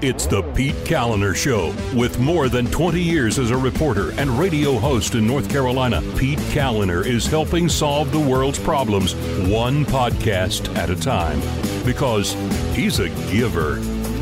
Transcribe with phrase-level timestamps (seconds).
[0.00, 1.74] It's the Pete Kaliner Show.
[1.92, 6.38] With more than 20 years as a reporter and radio host in North Carolina, Pete
[6.52, 9.16] Kaliner is helping solve the world's problems
[9.50, 11.40] one podcast at a time
[11.84, 12.34] because
[12.76, 13.78] he's a giver.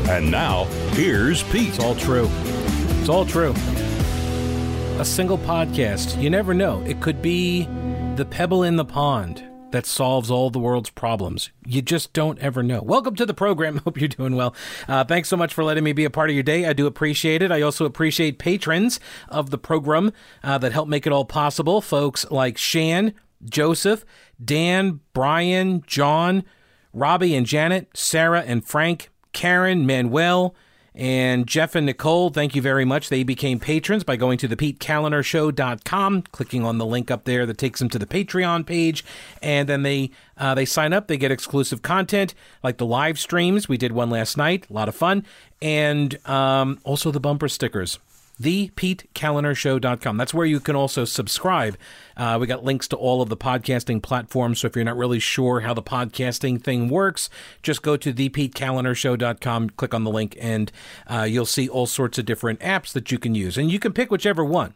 [0.09, 0.63] And now,
[0.93, 1.75] here's Pete.
[1.75, 2.27] It's all true.
[2.99, 3.53] It's all true.
[4.99, 6.19] A single podcast.
[6.19, 6.81] You never know.
[6.87, 7.65] It could be
[8.15, 9.43] the pebble in the pond
[9.77, 11.51] that solves all the world's problems.
[11.63, 12.81] You just don't ever know.
[12.81, 13.77] Welcome to the program.
[13.85, 14.55] Hope you're doing well.
[14.87, 16.65] Uh, thanks so much for letting me be a part of your day.
[16.65, 17.51] I do appreciate it.
[17.51, 18.99] I also appreciate patrons
[19.29, 20.13] of the program
[20.43, 21.79] uh, that help make it all possible.
[21.79, 23.13] Folks like Shan,
[23.47, 24.03] Joseph,
[24.43, 26.43] Dan, Brian, John,
[26.91, 30.55] Robbie and Janet, Sarah and Frank, Karen, Manuel,
[30.97, 33.09] and Jeff and Nicole, thank you very much.
[33.09, 37.59] They became patrons by going to the PeteKalinershow.com, clicking on the link up there that
[37.59, 39.05] takes them to the Patreon page,
[39.43, 41.07] and then they uh, they sign up.
[41.07, 42.33] They get exclusive content
[42.63, 43.69] like the live streams.
[43.69, 45.23] We did one last night, a lot of fun,
[45.61, 47.99] and um, also the bumper stickers
[48.41, 50.17] thepetekalinershow.com.
[50.17, 51.77] That's where you can also subscribe.
[52.15, 54.59] Uh, we got links to all of the podcasting platforms.
[54.59, 57.29] So if you're not really sure how the podcasting thing works,
[57.63, 60.71] just go to thepetekalinershow.com, click on the link, and
[61.07, 63.57] uh, you'll see all sorts of different apps that you can use.
[63.57, 64.75] And you can pick whichever one.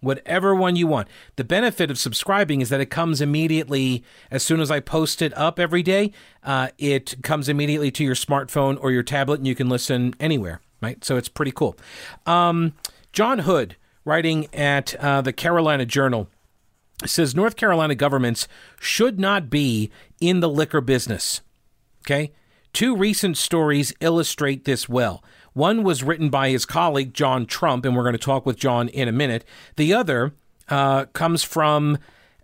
[0.00, 1.08] Whatever one you want.
[1.36, 5.36] The benefit of subscribing is that it comes immediately as soon as I post it
[5.36, 6.12] up every day.
[6.44, 10.60] Uh, it comes immediately to your smartphone or your tablet, and you can listen anywhere
[10.80, 11.04] right?
[11.04, 11.76] So it's pretty cool.
[12.26, 12.74] Um,
[13.12, 16.28] John Hood, writing at uh, the Carolina Journal,
[17.04, 18.48] says North Carolina governments
[18.80, 21.40] should not be in the liquor business.
[22.04, 22.32] Okay?
[22.72, 25.22] Two recent stories illustrate this well.
[25.52, 28.88] One was written by his colleague, John Trump, and we're going to talk with John
[28.88, 29.44] in a minute.
[29.76, 30.34] The other
[30.68, 31.98] uh, comes from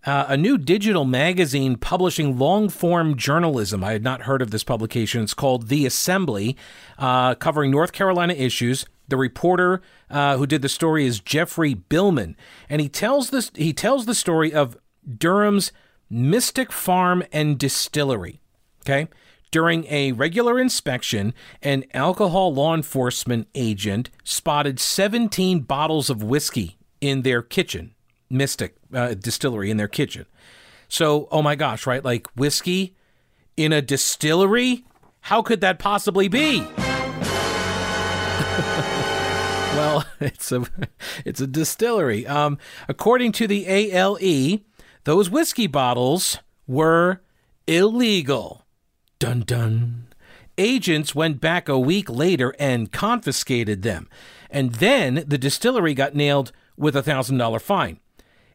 [0.05, 3.84] uh, a new digital magazine publishing long form journalism.
[3.84, 5.22] I had not heard of this publication.
[5.22, 6.56] It's called The Assembly,
[6.98, 8.84] uh, covering North Carolina issues.
[9.08, 12.36] The reporter uh, who did the story is Jeffrey Billman,
[12.69, 14.77] and he tells this he tells the story of
[15.18, 15.73] Durham's
[16.08, 18.40] Mystic Farm and Distillery.
[18.80, 19.08] Okay.
[19.51, 27.20] During a regular inspection, an alcohol law enforcement agent spotted 17 bottles of whiskey in
[27.20, 27.95] their kitchen
[28.33, 30.27] Mystic uh, distillery in their kitchen.
[30.89, 32.05] So, oh my gosh, right?
[32.05, 32.95] Like whiskey
[33.57, 34.85] in a distillery?
[35.20, 36.61] How could that possibly be?
[39.77, 40.65] well, it's a
[41.25, 42.27] it's a distillery.
[42.27, 44.59] Um, according to the ALE,
[45.05, 47.20] those whiskey bottles were
[47.67, 48.67] illegal.
[49.19, 50.09] Dun dun.
[50.59, 54.09] Agents went back a week later and confiscated them.
[54.51, 58.01] And then the distillery got nailed with a $1,000 fine.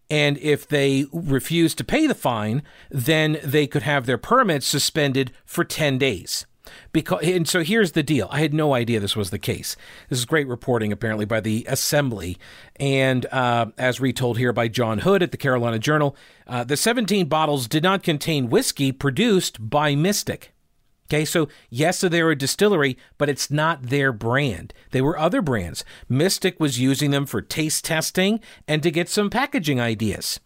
[0.09, 5.31] And if they refuse to pay the fine, then they could have their permits suspended
[5.45, 6.45] for 10 days.
[6.91, 8.28] Because, and so here's the deal.
[8.31, 9.75] I had no idea this was the case.
[10.09, 12.38] This is great reporting, apparently, by the Assembly.
[12.78, 16.16] And uh, as retold here by John Hood at the Carolina Journal,
[16.46, 20.53] uh, the 17 bottles did not contain whiskey produced by Mystic.
[21.09, 24.73] Okay, so yes, so they're a distillery, but it's not their brand.
[24.91, 25.85] They were other brands.
[26.09, 30.41] Mystic was using them for taste testing and to get some packaging ideas.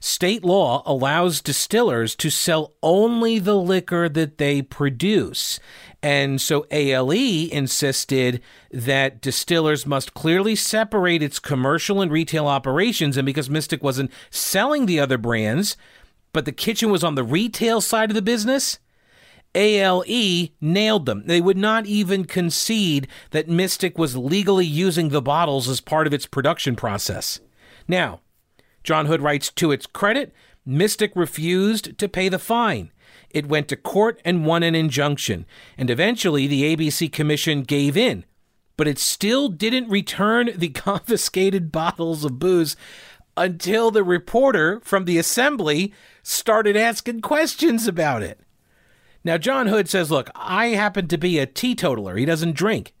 [0.00, 5.60] State law allows distillers to sell only the liquor that they produce.
[6.02, 7.12] And so ALE
[7.50, 13.16] insisted that distillers must clearly separate its commercial and retail operations.
[13.16, 15.76] And because Mystic wasn't selling the other brands,
[16.32, 18.78] but the kitchen was on the retail side of the business,
[19.54, 21.24] ALE nailed them.
[21.26, 26.14] They would not even concede that Mystic was legally using the bottles as part of
[26.14, 27.40] its production process.
[27.86, 28.20] Now,
[28.82, 30.32] John Hood writes to its credit,
[30.64, 32.90] Mystic refused to pay the fine.
[33.30, 35.46] It went to court and won an injunction,
[35.76, 38.24] and eventually the ABC Commission gave in,
[38.76, 42.76] but it still didn't return the confiscated bottles of booze
[43.36, 45.92] until the reporter from the assembly
[46.22, 48.40] started asking questions about it.
[49.24, 52.16] Now, John Hood says, Look, I happen to be a teetotaler.
[52.16, 52.92] He doesn't drink.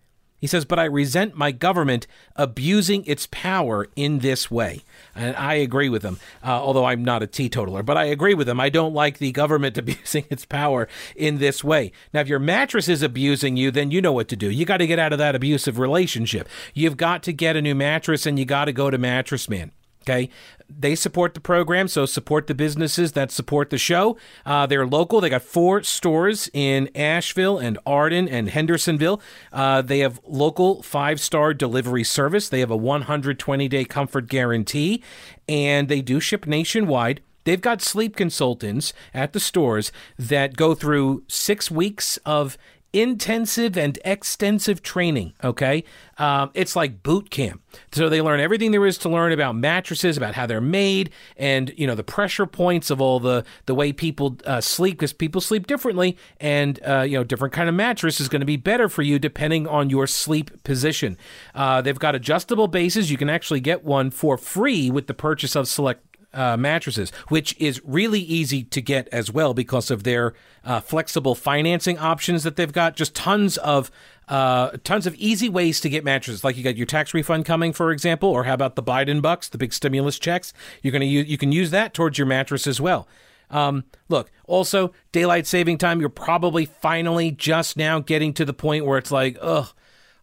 [0.42, 4.80] He says, but I resent my government abusing its power in this way.
[5.14, 8.48] And I agree with him, uh, although I'm not a teetotaler, but I agree with
[8.48, 8.58] him.
[8.58, 11.92] I don't like the government abusing its power in this way.
[12.12, 14.50] Now, if your mattress is abusing you, then you know what to do.
[14.50, 16.48] You got to get out of that abusive relationship.
[16.74, 19.70] You've got to get a new mattress and you got to go to Mattress Man.
[20.02, 20.28] Okay.
[20.68, 24.16] They support the program, so support the businesses that support the show.
[24.46, 25.20] Uh, they're local.
[25.20, 29.20] They got four stores in Asheville and Arden and Hendersonville.
[29.52, 32.48] Uh, they have local five star delivery service.
[32.48, 35.02] They have a 120 day comfort guarantee,
[35.48, 37.20] and they do ship nationwide.
[37.44, 42.56] They've got sleep consultants at the stores that go through six weeks of
[42.92, 45.32] intensive and extensive training.
[45.42, 45.84] Okay,
[46.18, 47.62] um, it's like boot camp.
[47.92, 51.72] So they learn everything there is to learn about mattresses, about how they're made, and
[51.76, 55.40] you know the pressure points of all the the way people uh, sleep because people
[55.40, 58.88] sleep differently, and uh, you know different kind of mattress is going to be better
[58.88, 61.16] for you depending on your sleep position.
[61.54, 63.10] Uh, they've got adjustable bases.
[63.10, 67.54] You can actually get one for free with the purchase of select uh, mattresses, which
[67.58, 70.34] is really easy to get as well because of their
[70.64, 72.96] uh, flexible financing options that they've got.
[72.96, 73.90] Just tons of
[74.28, 76.44] uh, tons of easy ways to get mattresses.
[76.44, 79.48] Like you got your tax refund coming, for example, or how about the Biden bucks,
[79.48, 80.52] the big stimulus checks?
[80.82, 83.06] You're gonna use, you can use that towards your mattress as well.
[83.50, 86.00] Um, look, also daylight saving time.
[86.00, 89.68] You're probably finally just now getting to the point where it's like, ugh,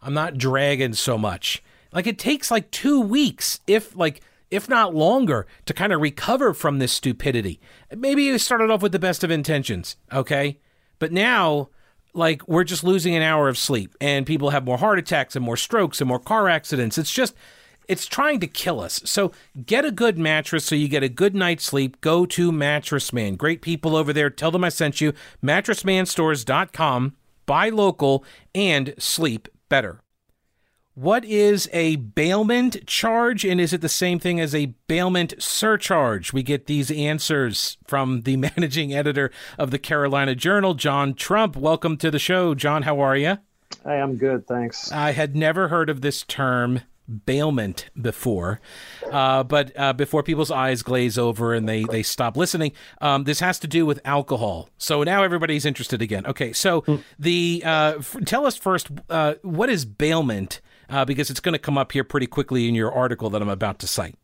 [0.02, 1.62] I'm not dragging so much.
[1.92, 6.54] Like it takes like two weeks, if like if not longer, to kind of recover
[6.54, 7.60] from this stupidity.
[7.96, 10.60] Maybe you started off with the best of intentions, okay?
[10.98, 11.70] But now,
[12.14, 15.46] like, we're just losing an hour of sleep, and people have more heart attacks and
[15.46, 16.98] more strokes and more car accidents.
[16.98, 17.36] It's just,
[17.88, 19.02] it's trying to kill us.
[19.06, 19.32] So
[19.66, 22.02] get a good mattress so you get a good night's sleep.
[22.02, 23.36] Go to Mattress Man.
[23.36, 24.30] Great people over there.
[24.30, 25.14] Tell them I sent you.
[25.44, 27.16] MattressManStores.com.
[27.46, 28.24] Buy local
[28.54, 30.02] and sleep better.
[31.00, 36.34] What is a bailment charge, and is it the same thing as a bailment surcharge?
[36.34, 41.56] We get these answers from the managing editor of the Carolina Journal, John Trump.
[41.56, 42.82] Welcome to the show, John.
[42.82, 43.38] How are you?
[43.86, 44.92] Hey, I'm good, thanks.
[44.92, 46.82] I had never heard of this term
[47.26, 48.60] bailment before,
[49.10, 53.40] uh, but uh, before people's eyes glaze over and they they stop listening, um, this
[53.40, 54.68] has to do with alcohol.
[54.78, 56.26] So now everybody's interested again.
[56.26, 57.02] Okay, so mm.
[57.18, 60.60] the uh, f- tell us first uh, what is bailment
[60.90, 63.50] uh, because it's going to come up here pretty quickly in your article that I'm
[63.50, 64.16] about to cite.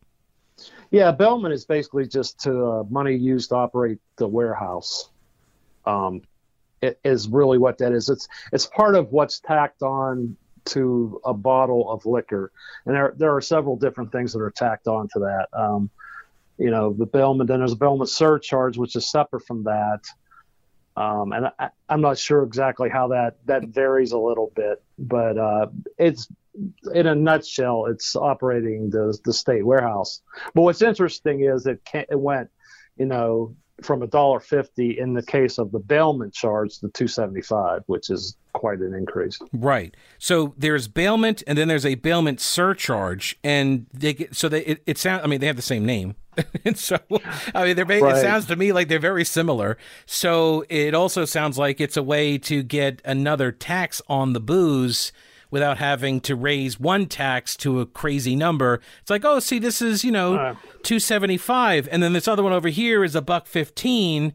[0.90, 5.10] Yeah, bailment is basically just to uh, money used to operate the warehouse.
[5.84, 6.22] Um,
[6.82, 8.08] it is really what that is.
[8.08, 10.36] It's it's part of what's tacked on
[10.66, 12.52] to a bottle of liquor,
[12.84, 15.48] and there there are several different things that are tacked on to that.
[15.52, 15.90] Um,
[16.58, 17.48] you know, the bailment.
[17.48, 20.00] Then there's a bailment surcharge, which is separate from that.
[20.96, 25.36] Um, and I, am not sure exactly how that that varies a little bit, but
[25.36, 25.66] uh,
[25.98, 26.28] it's
[26.94, 30.22] in a nutshell, it's operating the the state warehouse.
[30.54, 32.50] But what's interesting is it can, it went,
[32.96, 37.08] you know, from a dollar fifty in the case of the bailment charge to two
[37.08, 39.38] seventy five, which is quite an increase.
[39.52, 39.94] Right.
[40.18, 44.82] So there's bailment, and then there's a bailment surcharge, and they get so they it,
[44.86, 45.22] it sounds.
[45.24, 46.16] I mean, they have the same name.
[46.64, 46.98] and so,
[47.54, 47.84] I mean, they're.
[47.86, 48.16] Right.
[48.16, 49.78] It sounds to me like they're very similar.
[50.04, 55.12] So it also sounds like it's a way to get another tax on the booze
[55.56, 58.78] without having to raise one tax to a crazy number.
[59.00, 62.52] It's like, oh, see, this is, you know, uh, 275 and then this other one
[62.52, 64.34] over here is a buck 15.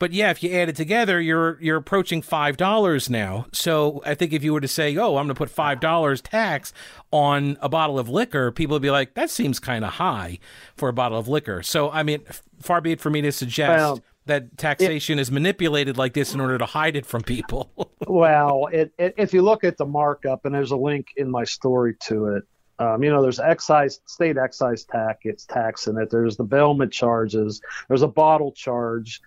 [0.00, 3.46] But yeah, if you add it together, you're you're approaching five dollars now.
[3.52, 6.20] So I think if you were to say, "Oh, I'm going to put five dollars
[6.20, 6.72] tax
[7.10, 10.38] on a bottle of liquor," people would be like, "That seems kind of high
[10.76, 12.20] for a bottle of liquor." So I mean,
[12.60, 16.32] far be it for me to suggest well, that taxation it, is manipulated like this
[16.32, 17.70] in order to hide it from people.
[18.06, 21.44] well, it, it, if you look at the markup, and there's a link in my
[21.44, 22.44] story to it,
[22.78, 26.10] um, you know, there's excise, state excise tax, it's tax in it.
[26.10, 27.60] There's the bailment charges.
[27.88, 29.20] There's a bottle charge.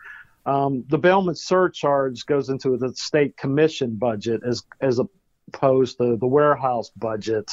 [0.45, 6.27] Um, the bailment surcharge goes into the state commission budget as as opposed to the
[6.27, 7.51] warehouse budget.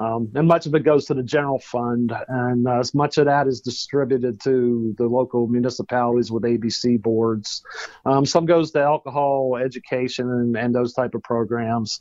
[0.00, 3.26] Um, and much of it goes to the general fund, and uh, as much of
[3.26, 7.62] that is distributed to the local municipalities with ABC boards.
[8.06, 12.00] Um, some goes to alcohol education and, and those type of programs.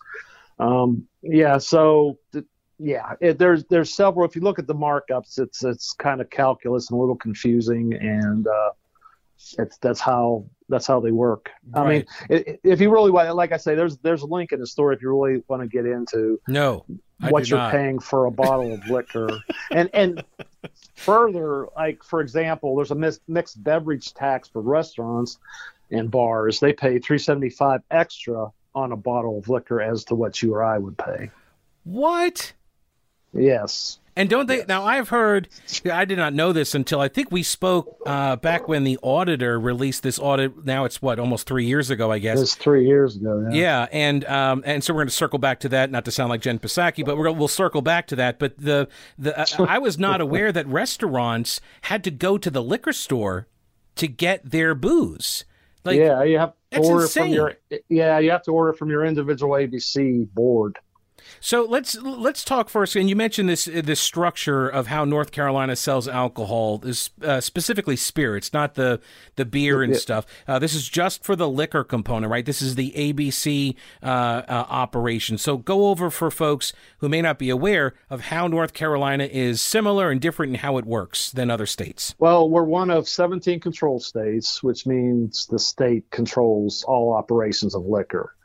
[0.60, 2.46] Um, yeah, so th-
[2.78, 4.26] yeah, it, there's there's several.
[4.26, 7.94] If you look at the markups, it's it's kind of calculus and a little confusing,
[7.94, 8.72] and uh,
[9.58, 11.50] it's that's how that's how they work.
[11.72, 12.06] Right.
[12.30, 14.68] I mean, if you really want, like I say, there's there's a link in the
[14.68, 16.86] story if you really want to get into no
[17.28, 17.72] what you're not.
[17.72, 19.30] paying for a bottle of liquor,
[19.72, 20.24] and and
[20.96, 25.40] further, like for example, there's a mixed beverage tax for restaurants
[25.92, 26.60] and bars.
[26.60, 30.54] They pay three seventy five extra on a bottle of liquor as to what you
[30.54, 31.32] or I would pay.
[31.84, 32.54] What?
[33.34, 34.00] Yes.
[34.16, 34.84] And don't they now?
[34.84, 35.48] I've heard.
[35.90, 39.58] I did not know this until I think we spoke uh, back when the auditor
[39.58, 40.66] released this audit.
[40.66, 42.42] Now it's what almost three years ago, I guess.
[42.42, 43.48] It's three years ago.
[43.50, 45.90] Yeah, yeah and um, and so we're going to circle back to that.
[45.90, 48.40] Not to sound like Jen Psaki, but we're, we'll circle back to that.
[48.40, 52.62] But the the uh, I was not aware that restaurants had to go to the
[52.62, 53.48] liquor store
[53.96, 55.46] to get their booze.
[55.86, 57.24] Like, yeah, you have to order insane.
[57.24, 57.54] from your
[57.88, 60.78] yeah, you have to order from your individual ABC board.
[61.40, 62.96] So let's let's talk first.
[62.96, 67.96] And you mentioned this this structure of how North Carolina sells alcohol, is uh, specifically
[67.96, 69.00] spirits, not the
[69.36, 70.00] the beer and yeah.
[70.00, 70.26] stuff.
[70.48, 72.46] Uh, this is just for the liquor component, right?
[72.46, 75.38] This is the ABC uh, uh, operation.
[75.38, 79.62] So go over for folks who may not be aware of how North Carolina is
[79.62, 82.16] similar and different in how it works than other states.
[82.20, 87.86] Well, we're one of 17 control states, which means the state controls all operations of
[87.86, 88.36] liquor.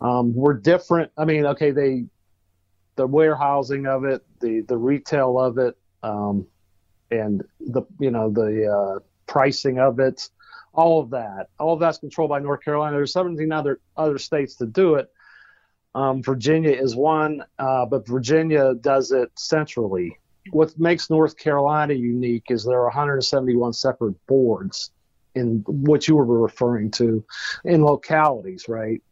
[0.00, 1.10] Um, we're different.
[1.16, 2.04] I mean, okay, they
[2.96, 6.46] the warehousing of it, the the retail of it, um,
[7.10, 10.28] and the you know the uh, pricing of it,
[10.72, 12.96] all of that, all of that's controlled by North Carolina.
[12.96, 15.10] There's 17 other other states to do it.
[15.94, 20.18] Um, Virginia is one, uh, but Virginia does it centrally.
[20.50, 24.90] What makes North Carolina unique is there are 171 separate boards
[25.34, 27.24] in what you were referring to
[27.64, 29.02] in localities, right?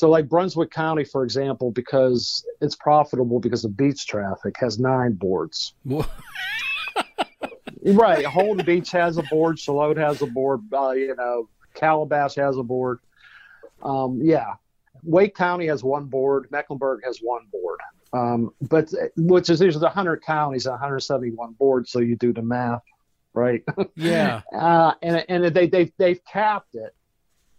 [0.00, 5.12] So, like Brunswick County, for example, because it's profitable because of beach traffic, has nine
[5.12, 5.74] boards.
[7.84, 8.24] right.
[8.24, 9.58] Holden Beach has a board.
[9.58, 10.62] Shallotte has a board.
[10.72, 13.00] Uh, you know, Calabash has a board.
[13.82, 14.54] Um, yeah.
[15.02, 16.46] Wake County has one board.
[16.50, 17.80] Mecklenburg has one board.
[18.14, 22.84] Um, but which is there's 100 counties and 171 boards, so you do the math,
[23.34, 23.62] right?
[23.96, 24.40] Yeah.
[24.54, 26.94] uh, and and they they they've capped it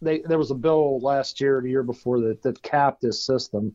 [0.01, 3.74] they there was a bill last year, the year before that that capped this system.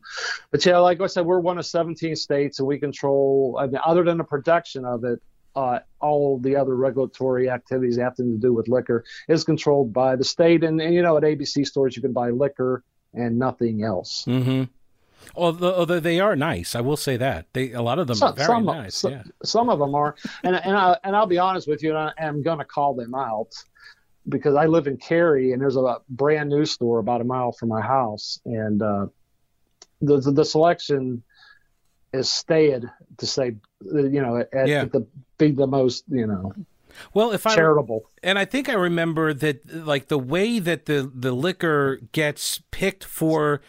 [0.51, 3.57] But yeah, like I said, we're one of 17 states, and we control.
[3.59, 5.21] I mean, other than the production of it,
[5.57, 10.23] uh, all the other regulatory activities having to do with liquor is controlled by the
[10.23, 10.63] state.
[10.63, 14.23] And, and you know, at ABC stores, you can buy liquor and nothing else.
[14.27, 14.65] Mm-hmm.
[15.35, 18.33] Although, although, they are nice, I will say that they a lot of them some,
[18.33, 18.95] are very some, nice.
[18.95, 19.23] Some, yeah.
[19.43, 22.13] some of them are, and and I and I'll be honest with you, and I,
[22.17, 23.53] am going to call them out
[24.27, 27.69] because I live in Cary and there's a brand new store about a mile from
[27.69, 29.07] my house, and uh,
[30.01, 31.23] the, the, the selection
[32.13, 32.83] is stayed
[33.17, 34.85] to say, you know, at, yeah.
[34.85, 35.05] the
[35.37, 36.53] be the most, you know.
[37.13, 41.11] Well, if I charitable, and I think I remember that, like the way that the
[41.13, 43.61] the liquor gets picked for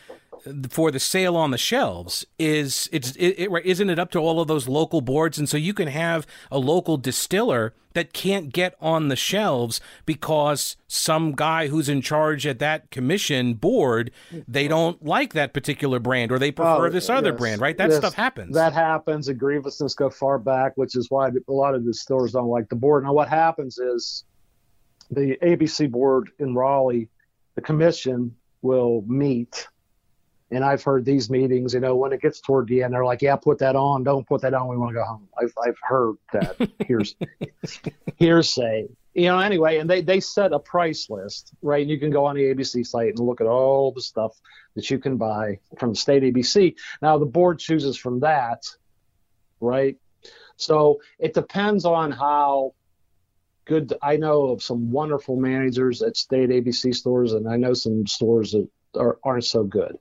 [0.70, 4.40] for the sale on the shelves is it's it, it, isn't it up to all
[4.40, 5.38] of those local boards?
[5.38, 10.76] And so you can have a local distiller that can't get on the shelves because
[10.86, 14.10] some guy who's in charge at that commission board
[14.46, 17.60] they don't like that particular brand or they oh, prefer oh, this other yes, brand
[17.60, 17.76] right?
[17.76, 18.54] That yes, stuff happens.
[18.54, 19.28] That happens.
[19.28, 22.68] And grievances go far back which is why a lot of the stores don't like
[22.68, 23.04] the board.
[23.04, 24.24] Now what happens is
[25.10, 27.08] the abc board in raleigh
[27.54, 29.66] the commission will meet
[30.50, 33.20] and I've heard these meetings, you know, when it gets toward the end, they're like,
[33.22, 34.02] "Yeah, put that on.
[34.02, 34.68] Don't put that on.
[34.68, 36.56] We want to go home." I've I've heard that.
[36.86, 37.14] Here's
[38.16, 39.38] hearsay, you know.
[39.38, 41.82] Anyway, and they they set a price list, right?
[41.82, 44.40] And you can go on the ABC site and look at all the stuff
[44.74, 46.74] that you can buy from the state ABC.
[47.02, 48.64] Now the board chooses from that,
[49.60, 49.96] right?
[50.56, 52.74] So it depends on how
[53.66, 53.92] good.
[54.00, 58.52] I know of some wonderful managers at state ABC stores, and I know some stores
[58.52, 59.98] that are, aren't so good.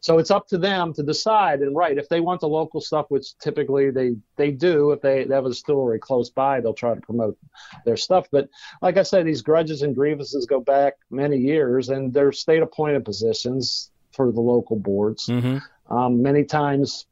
[0.00, 1.60] So it's up to them to decide.
[1.60, 5.24] And right, if they want the local stuff, which typically they they do, if they,
[5.24, 7.36] they have a distillery close by, they'll try to promote
[7.84, 8.26] their stuff.
[8.30, 8.48] But
[8.82, 13.04] like I said, these grudges and grievances go back many years, and they're state appointed
[13.04, 15.26] positions for the local boards.
[15.26, 15.58] Mm-hmm.
[15.94, 17.06] Um, many times,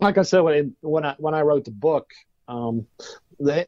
[0.00, 2.12] like I said, when, when I when I wrote the book.
[2.48, 2.86] Um,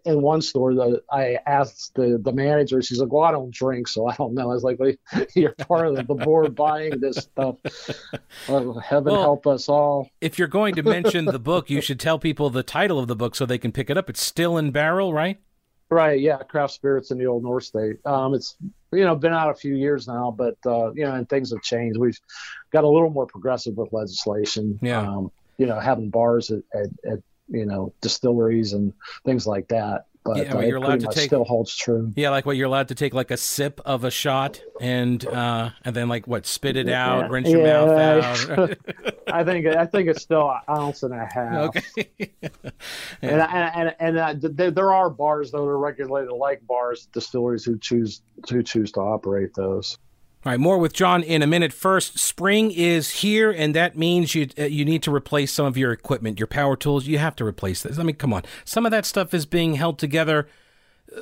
[0.04, 3.88] in one store, the, I asked the, the manager, she's like, well, I don't drink,
[3.88, 4.50] so I don't know.
[4.50, 4.92] I was like, well,
[5.34, 7.56] you're part of the board buying this stuff.
[8.48, 10.10] Well, heaven well, help us all.
[10.20, 13.16] If you're going to mention the book, you should tell people the title of the
[13.16, 14.10] book so they can pick it up.
[14.10, 15.38] It's Still in Barrel, right?
[15.90, 18.04] Right, yeah, craft spirits in the old North State.
[18.04, 18.56] Um, it's
[18.90, 21.62] you know been out a few years now, but uh, you know, and things have
[21.62, 21.98] changed.
[21.98, 22.18] We've
[22.72, 24.78] got a little more progressive with legislation.
[24.82, 25.02] Yeah.
[25.02, 28.92] Um, you know, having bars at, at, at you know distilleries and
[29.24, 30.06] things like that.
[30.24, 32.10] But yeah, uh, you're allowed to take still holds true.
[32.16, 35.70] Yeah, like what you're allowed to take like a sip of a shot and uh,
[35.84, 37.28] and then like what spit it out, yeah.
[37.28, 37.84] rinse your yeah.
[37.84, 38.78] mouth out.
[39.26, 41.76] I think I think it's still an ounce and a half.
[41.76, 42.08] Okay.
[43.20, 47.64] and and and, and uh, there are bars though that are regulated like bars, distilleries
[47.64, 49.98] who choose who choose to operate those.
[50.44, 51.72] All right, more with John in a minute.
[51.72, 55.78] First, spring is here, and that means you uh, you need to replace some of
[55.78, 57.06] your equipment, your power tools.
[57.06, 57.98] You have to replace this.
[57.98, 60.46] I mean, come on, some of that stuff is being held together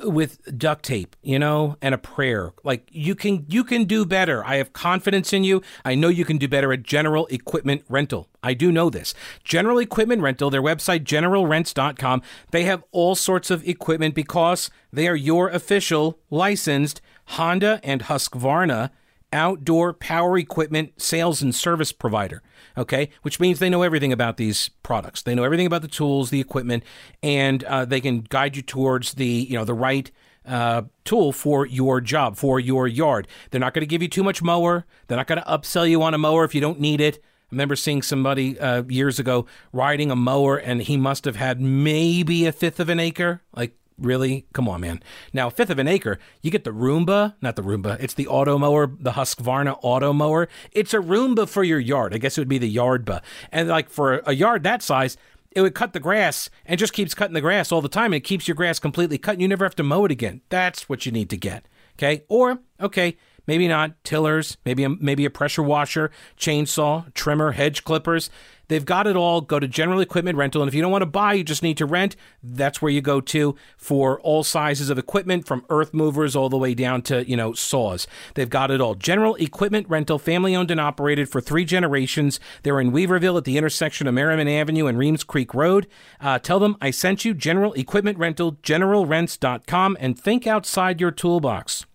[0.03, 2.51] uh, with duct tape, you know, and a prayer.
[2.65, 4.43] Like you can you can do better.
[4.43, 5.61] I have confidence in you.
[5.85, 8.27] I know you can do better at General Equipment Rental.
[8.43, 9.13] I do know this.
[9.45, 15.15] General Equipment Rental, their website generalrents.com, they have all sorts of equipment because they are
[15.15, 18.89] your official licensed Honda and Husqvarna
[19.33, 22.41] outdoor power equipment sales and service provider.
[22.77, 25.21] Okay, which means they know everything about these products.
[25.21, 26.83] They know everything about the tools, the equipment,
[27.21, 30.09] and uh, they can guide you towards the you know the right
[30.45, 33.27] uh, tool for your job, for your yard.
[33.51, 34.85] They're not going to give you too much mower.
[35.07, 37.17] They're not going to upsell you on a mower if you don't need it.
[37.17, 41.61] I remember seeing somebody uh, years ago riding a mower, and he must have had
[41.61, 43.41] maybe a fifth of an acre.
[43.55, 44.45] Like Really?
[44.53, 45.01] Come on, man.
[45.33, 48.57] Now, fifth of an acre, you get the Roomba, not the Roomba, it's the auto
[48.57, 50.47] mower, the Husqvarna auto mower.
[50.71, 52.13] It's a Roomba for your yard.
[52.13, 53.21] I guess it would be the Yardba.
[53.51, 55.17] And like for a yard that size,
[55.51, 58.15] it would cut the grass and just keeps cutting the grass all the time and
[58.15, 60.41] it keeps your grass completely cut and you never have to mow it again.
[60.49, 61.67] That's what you need to get.
[61.97, 62.23] Okay?
[62.27, 68.29] Or, okay, maybe not tillers, maybe a, maybe a pressure washer, chainsaw, trimmer, hedge clippers.
[68.67, 69.41] They've got it all.
[69.41, 70.61] Go to General Equipment Rental.
[70.61, 72.15] And if you don't want to buy, you just need to rent.
[72.41, 76.57] That's where you go to for all sizes of equipment from earth movers all the
[76.57, 78.07] way down to, you know, saws.
[78.35, 78.95] They've got it all.
[78.95, 82.39] General Equipment Rental, family owned and operated for three generations.
[82.63, 85.87] They're in Weaverville at the intersection of Merrimon Avenue and Reems Creek Road.
[86.19, 87.33] Uh, tell them I sent you.
[87.33, 91.85] General Equipment Rental, generalrents.com, and think outside your toolbox.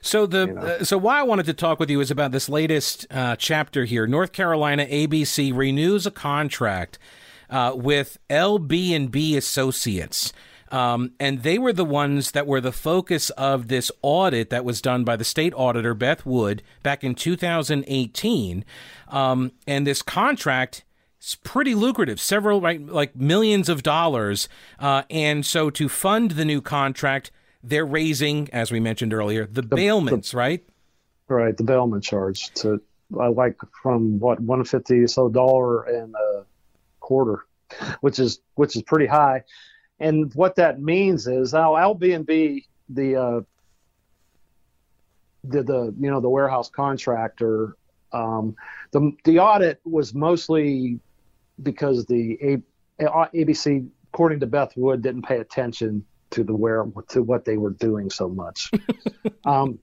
[0.00, 0.60] So the you know.
[0.60, 3.84] uh, so why I wanted to talk with you is about this latest uh, chapter
[3.84, 4.06] here.
[4.06, 6.98] North Carolina ABC renews a contract
[7.50, 10.32] uh, with LB and B Associates.
[10.70, 14.82] Um, and they were the ones that were the focus of this audit that was
[14.82, 18.64] done by the state auditor Beth Wood back in 2018.
[19.08, 20.84] Um, and this contract
[21.20, 24.48] is pretty lucrative, several right, like millions of dollars.
[24.78, 27.30] Uh, and so to fund the new contract,
[27.62, 30.64] they're raising, as we mentioned earlier, the, the bailments, the, right?
[31.28, 32.80] Right, the bailment charge to
[33.14, 36.44] uh, like from what one fifty so dollar and a
[37.00, 37.44] quarter,
[38.00, 39.44] which is which is pretty high.
[40.00, 43.40] And what that means is now LB&B, the uh,
[45.44, 47.76] the the you know the warehouse contractor,
[48.12, 48.56] um,
[48.92, 51.00] the the audit was mostly
[51.62, 52.38] because the
[53.00, 57.56] A, ABC, according to Beth Wood, didn't pay attention to the where to what they
[57.56, 58.70] were doing so much.
[59.44, 59.78] Um,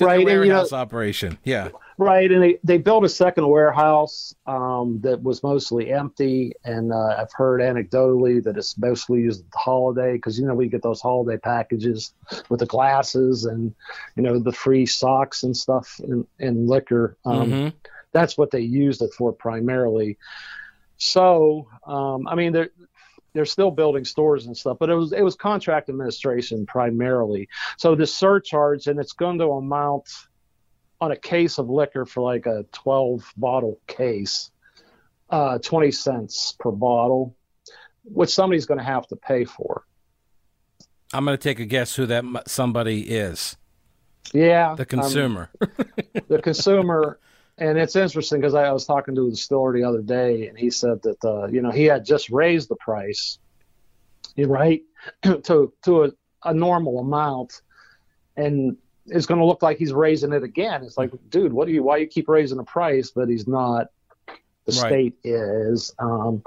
[0.00, 1.68] right, and, you know, operation, yeah,
[1.98, 2.32] right.
[2.32, 7.32] And they, they built a second warehouse um, that was mostly empty, and uh, I've
[7.34, 11.02] heard anecdotally that it's mostly used at the holiday because you know we get those
[11.02, 12.14] holiday packages
[12.48, 13.74] with the glasses and
[14.16, 17.18] you know the free socks and stuff and, and liquor.
[17.26, 17.68] Um, mm-hmm.
[18.12, 20.16] That's what they used it for primarily.
[20.96, 22.70] So, um, I mean, there,
[23.34, 27.48] they're still building stores and stuff, but it was it was contract administration primarily.
[27.78, 30.08] So the surcharge, and it's going to amount
[31.00, 34.50] on a case of liquor for like a 12 bottle case,
[35.30, 37.34] uh, 20 cents per bottle,
[38.04, 39.84] which somebody's going to have to pay for.
[41.12, 43.56] I'm going to take a guess who that somebody is.
[44.32, 45.50] Yeah, the consumer.
[45.60, 45.68] Um,
[46.28, 47.18] the consumer
[47.62, 50.58] and it's interesting because I, I, was talking to the distiller the other day, and
[50.58, 53.38] he said that uh, you know he had just raised the price,
[54.36, 54.82] right,
[55.22, 56.10] to to a,
[56.44, 57.62] a normal amount,
[58.36, 60.82] and it's going to look like he's raising it again.
[60.82, 61.84] It's like, dude, what do you?
[61.84, 63.88] Why you keep raising the price, but he's not?
[64.64, 64.88] The right.
[64.88, 65.94] state is.
[65.98, 66.42] Um,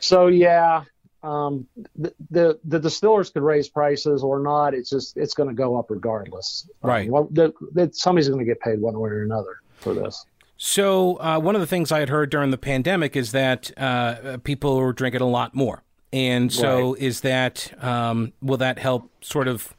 [0.00, 0.84] so yeah,
[1.22, 4.74] um, the, the, the distillers could raise prices or not.
[4.74, 6.68] It's just it's going to go up regardless.
[6.82, 7.06] Right.
[7.06, 10.26] Um, well, the, the, somebody's going to get paid one way or another for this.
[10.56, 14.38] So uh, one of the things I had heard during the pandemic is that uh,
[14.44, 17.02] people were drinking a lot more, and so right.
[17.02, 19.74] is that um, will that help sort of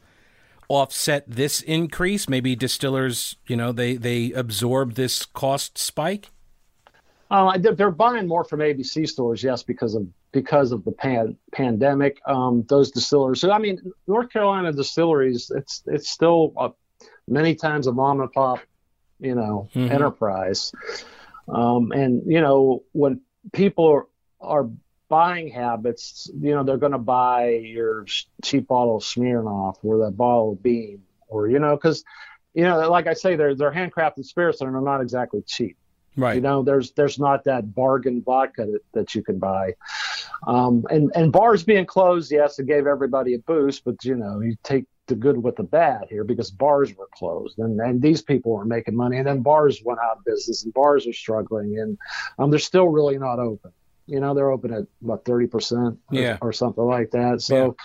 [0.68, 2.28] offset this increase?
[2.28, 6.28] Maybe distillers, you know, they they absorb this cost spike.
[7.30, 12.20] Uh, they're buying more from ABC stores, yes, because of because of the pan, pandemic.
[12.26, 13.40] Um, those distillers.
[13.40, 15.50] So I mean, North Carolina distilleries.
[15.56, 16.70] It's it's still a,
[17.26, 18.60] many times a mom and pop
[19.18, 19.92] you know, mm-hmm.
[19.92, 20.72] enterprise.
[21.48, 23.20] Um, and you know, when
[23.52, 24.06] people are,
[24.40, 24.70] are
[25.08, 28.06] buying habits, you know, they're going to buy your
[28.42, 32.04] cheap bottle of Smirnoff or that bottle of Beam, or you know, because
[32.54, 35.76] you know, like I say, they're they're handcrafted spirits and they're not exactly cheap.
[36.16, 36.36] Right.
[36.36, 39.74] You know, there's there's not that bargain vodka that, that you can buy.
[40.46, 44.40] Um, and and bars being closed, yes, it gave everybody a boost, but you know,
[44.40, 48.22] you take the good with the bad here because bars were closed and, and these
[48.22, 51.78] people were making money and then bars went out of business and bars are struggling
[51.78, 51.98] and
[52.38, 53.72] um, they're still really not open.
[54.06, 56.38] You know, they're open at what thirty percent yeah.
[56.40, 57.42] or something like that.
[57.42, 57.76] So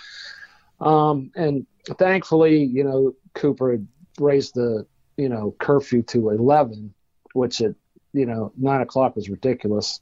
[0.80, 0.86] yeah.
[1.08, 1.66] um and
[1.98, 3.86] thankfully, you know, Cooper had
[4.18, 6.94] raised the, you know, curfew to eleven,
[7.34, 7.74] which at,
[8.12, 10.00] you know, nine o'clock was ridiculous.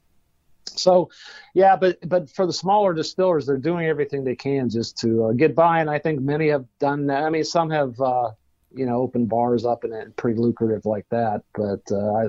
[0.79, 1.09] So,
[1.53, 5.31] yeah, but but for the smaller distillers, they're doing everything they can just to uh,
[5.33, 7.23] get by, and I think many have done that.
[7.23, 8.31] I mean, some have uh,
[8.73, 11.43] you know open bars up and, pretty lucrative like that.
[11.53, 12.25] But uh, I,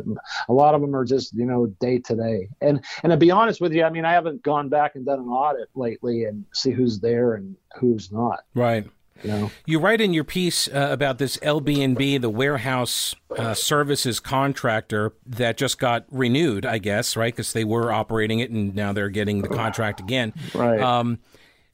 [0.49, 2.49] a lot of them are just you know day to day.
[2.61, 5.21] And and to be honest with you, I mean I haven't gone back and done
[5.21, 8.41] an audit lately and see who's there and who's not.
[8.55, 8.87] Right.
[9.23, 15.13] You, you write in your piece uh, about this LB&B, the warehouse uh, services contractor
[15.27, 17.33] that just got renewed, I guess, right?
[17.33, 20.33] Because they were operating it and now they're getting the contract again.
[20.55, 20.81] Right.
[20.81, 21.19] Um,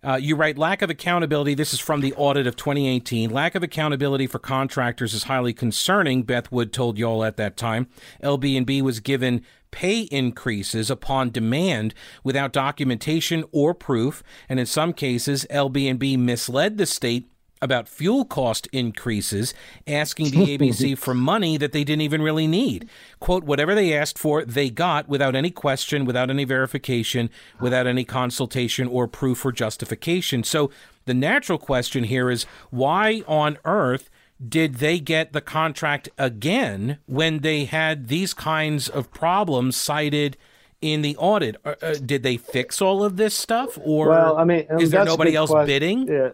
[0.03, 1.55] uh, you write lack of accountability.
[1.55, 3.31] This is from the audit of 2018.
[3.31, 6.23] Lack of accountability for contractors is highly concerning.
[6.23, 7.89] Beth Wood told y'all at that time.
[8.23, 15.47] LB&B was given pay increases upon demand without documentation or proof, and in some cases,
[15.51, 17.29] LB&B misled the state
[17.61, 19.55] about fuel cost increases,
[19.87, 22.89] asking the ABC for money that they didn't even really need.
[23.21, 28.05] Quote, whatever they asked for, they got without any question, without any verification, without any
[28.05, 30.45] consultation or proof or justification.
[30.45, 30.71] So
[31.07, 34.11] the natural question here is why on earth
[34.47, 40.37] did they get the contract again when they had these kinds of problems cited?
[40.81, 41.57] in the audit.
[41.65, 45.05] Uh, uh, did they fix all of this stuff, or well, I mean, is there
[45.05, 45.67] nobody else question.
[45.67, 46.09] bidding?
[46.09, 46.31] Yeah,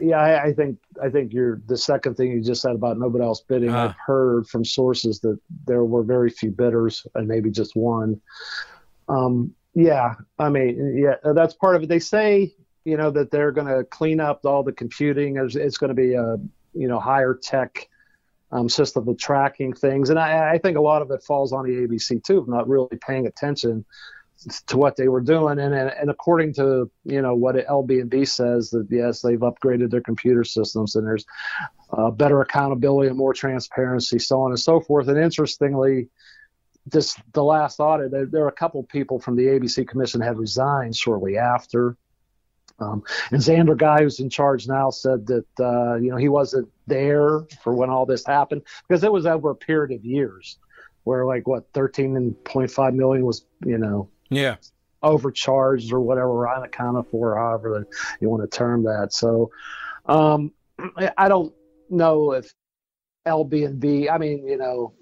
[0.00, 3.24] yeah, I, I, think I think you're the second thing you just said about nobody
[3.24, 3.70] else bidding.
[3.70, 8.20] Uh, I've heard from sources that there were very few bidders and maybe just one.
[9.08, 11.88] Um, yeah, I mean, yeah, that's part of it.
[11.88, 12.52] They say
[12.84, 15.36] you know that they're going to clean up all the computing.
[15.36, 16.36] It's, it's going to be a
[16.74, 17.88] you know higher tech
[18.50, 21.64] um, system of tracking things, and I, I think a lot of it falls on
[21.64, 23.84] the ABC too, not really paying attention
[24.66, 25.58] to what they were doing.
[25.58, 30.44] And, and, according to, you know, what LB&B says that yes, they've upgraded their computer
[30.44, 31.26] systems and there's
[31.92, 35.08] uh, better accountability and more transparency, so on and so forth.
[35.08, 36.08] And interestingly,
[36.86, 40.38] this the last audit, there, there were a couple people from the ABC Commission had
[40.38, 41.96] resigned shortly after.
[42.78, 46.68] Um, and Zander Guy, who's in charge now, said that uh, you know he wasn't
[46.86, 50.58] there for when all this happened because it was over a period of years,
[51.04, 54.56] where like what 13.5 million was you know yeah.
[55.02, 57.86] Overcharged or whatever, unaccounted for, however
[58.20, 59.12] you want to term that.
[59.12, 59.50] So
[60.06, 60.52] um,
[61.16, 61.52] I don't
[61.88, 62.52] know if
[63.26, 64.94] LB&B, I mean, you know,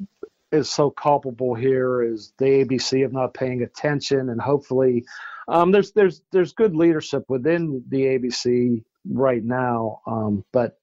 [0.51, 5.05] is so culpable here is the ABC of not paying attention, and hopefully,
[5.47, 10.79] um, there's there's there's good leadership within the ABC right now, um, but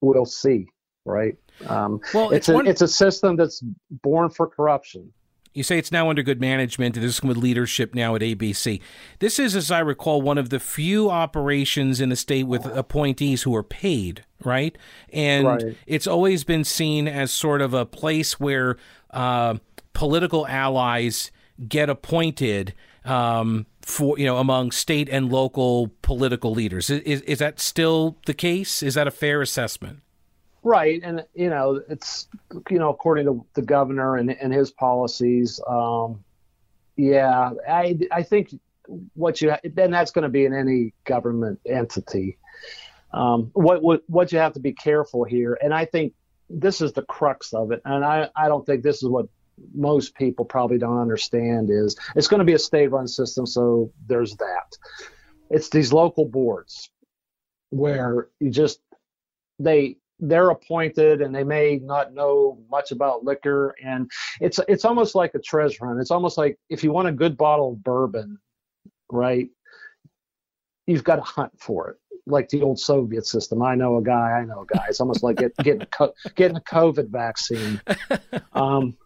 [0.00, 0.68] we'll see,
[1.04, 1.36] right?
[1.66, 5.12] Um, well, it's, it's a it's a system that's born for corruption.
[5.56, 6.98] You say it's now under good management.
[6.98, 8.78] It is with leadership now at ABC.
[9.20, 13.44] This is, as I recall, one of the few operations in the state with appointees
[13.44, 14.76] who are paid, right?
[15.14, 15.76] And right.
[15.86, 18.76] it's always been seen as sort of a place where
[19.12, 19.54] uh,
[19.94, 21.30] political allies
[21.66, 22.74] get appointed
[23.06, 26.90] um, for you know among state and local political leaders.
[26.90, 28.82] Is, is that still the case?
[28.82, 30.00] Is that a fair assessment?
[30.66, 32.26] Right, and you know it's
[32.70, 35.60] you know according to the governor and, and his policies.
[35.64, 36.24] Um,
[36.96, 38.52] yeah, I I think
[39.14, 42.38] what you then that's going to be in any government entity.
[43.14, 46.14] Um, what what what you have to be careful here, and I think
[46.50, 49.28] this is the crux of it, and I I don't think this is what
[49.72, 54.34] most people probably don't understand is it's going to be a state-run system, so there's
[54.38, 54.76] that.
[55.48, 56.90] It's these local boards
[57.70, 58.80] where you just
[59.60, 63.74] they they're appointed and they may not know much about liquor.
[63.82, 67.12] And it's it's almost like a treasure hunt it's almost like if you want a
[67.12, 68.38] good bottle of bourbon
[69.10, 69.48] right
[70.86, 71.96] you've got to hunt for it
[72.28, 73.62] like the old soviet system.
[73.62, 74.86] I know a guy i know a guy.
[74.88, 77.80] It's almost like get, getting a getting a covid vaccine.
[78.52, 78.96] Um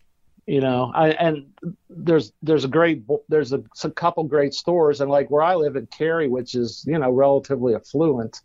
[0.46, 1.46] you know I, and
[1.88, 5.77] there's there's a great there's a, a couple great stores and like where i live
[5.77, 8.40] in cary which is you know relatively affluent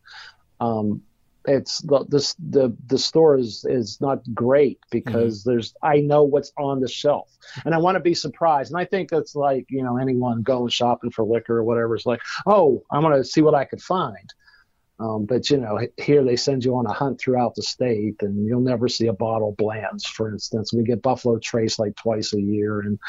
[0.59, 1.01] um,
[1.47, 5.51] it's the the the, the store is is not great because mm-hmm.
[5.51, 7.31] there's I know what's on the shelf.
[7.63, 8.71] And I want to be surprised.
[8.71, 12.05] And I think that's like you know anyone going shopping for liquor or whatever is
[12.05, 14.33] like oh I'm gonna see what I could find.
[14.97, 18.45] Um, but you know here they send you on a hunt throughout the state and
[18.45, 20.73] you'll never see a bottle Blanton's for instance.
[20.73, 22.99] We get Buffalo Trace like twice a year and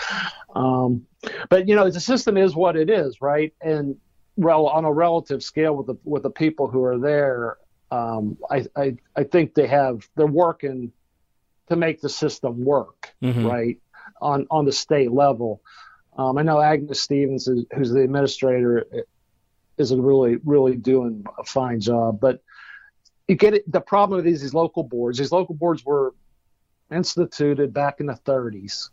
[0.54, 1.06] um,
[1.48, 3.52] but you know the system is what it is right?
[3.60, 3.96] And
[4.36, 7.56] well on a relative scale with the with the people who are there
[7.90, 10.92] um, I, I, I think they have they're working
[11.68, 13.46] to make the system work mm-hmm.
[13.46, 13.78] right
[14.20, 15.62] on on the state level.
[16.16, 18.86] Um, I know Agnes Stevens, is, who's the administrator,
[19.78, 22.20] is really really doing a fine job.
[22.20, 22.42] But
[23.28, 23.70] you get it.
[23.70, 25.18] The problem with these these local boards.
[25.18, 26.14] These local boards were
[26.90, 28.90] instituted back in the 30s.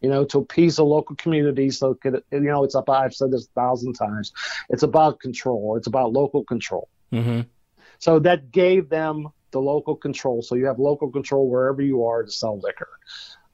[0.00, 1.70] You know, to appease the local community.
[1.70, 4.32] So, you know, it's about, I've said this a thousand times.
[4.68, 5.76] It's about control.
[5.78, 6.90] It's about local control.
[7.10, 7.42] Mm-hmm.
[8.04, 10.42] So that gave them the local control.
[10.42, 12.90] So you have local control wherever you are to sell liquor.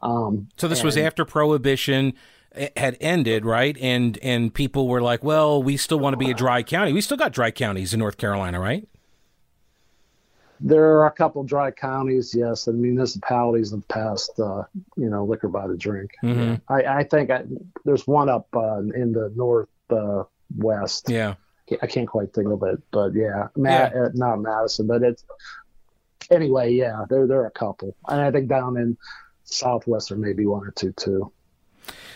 [0.03, 2.15] Um, so this was after prohibition
[2.77, 3.79] had ended, right?
[3.81, 6.93] And and people were like, "Well, we still want to be a dry county.
[6.93, 8.89] We still got dry counties in North Carolina, right?"
[10.59, 14.65] There are a couple dry counties, yes, and municipalities have passed, uh,
[14.97, 16.11] you know, liquor by the drink.
[16.25, 16.57] Mm-hmm.
[16.69, 17.45] I, I, think I,
[17.85, 21.09] there's one up uh, in the northwest.
[21.09, 21.13] uh.
[21.15, 21.35] Yeah,
[21.83, 23.91] I can't quite think of it, but yeah, yeah.
[23.95, 25.25] Uh, not Madison, but it's
[26.31, 26.73] anyway.
[26.73, 28.97] Yeah, there there are a couple, and I think down in
[29.45, 31.33] Southwest there may be one or two too.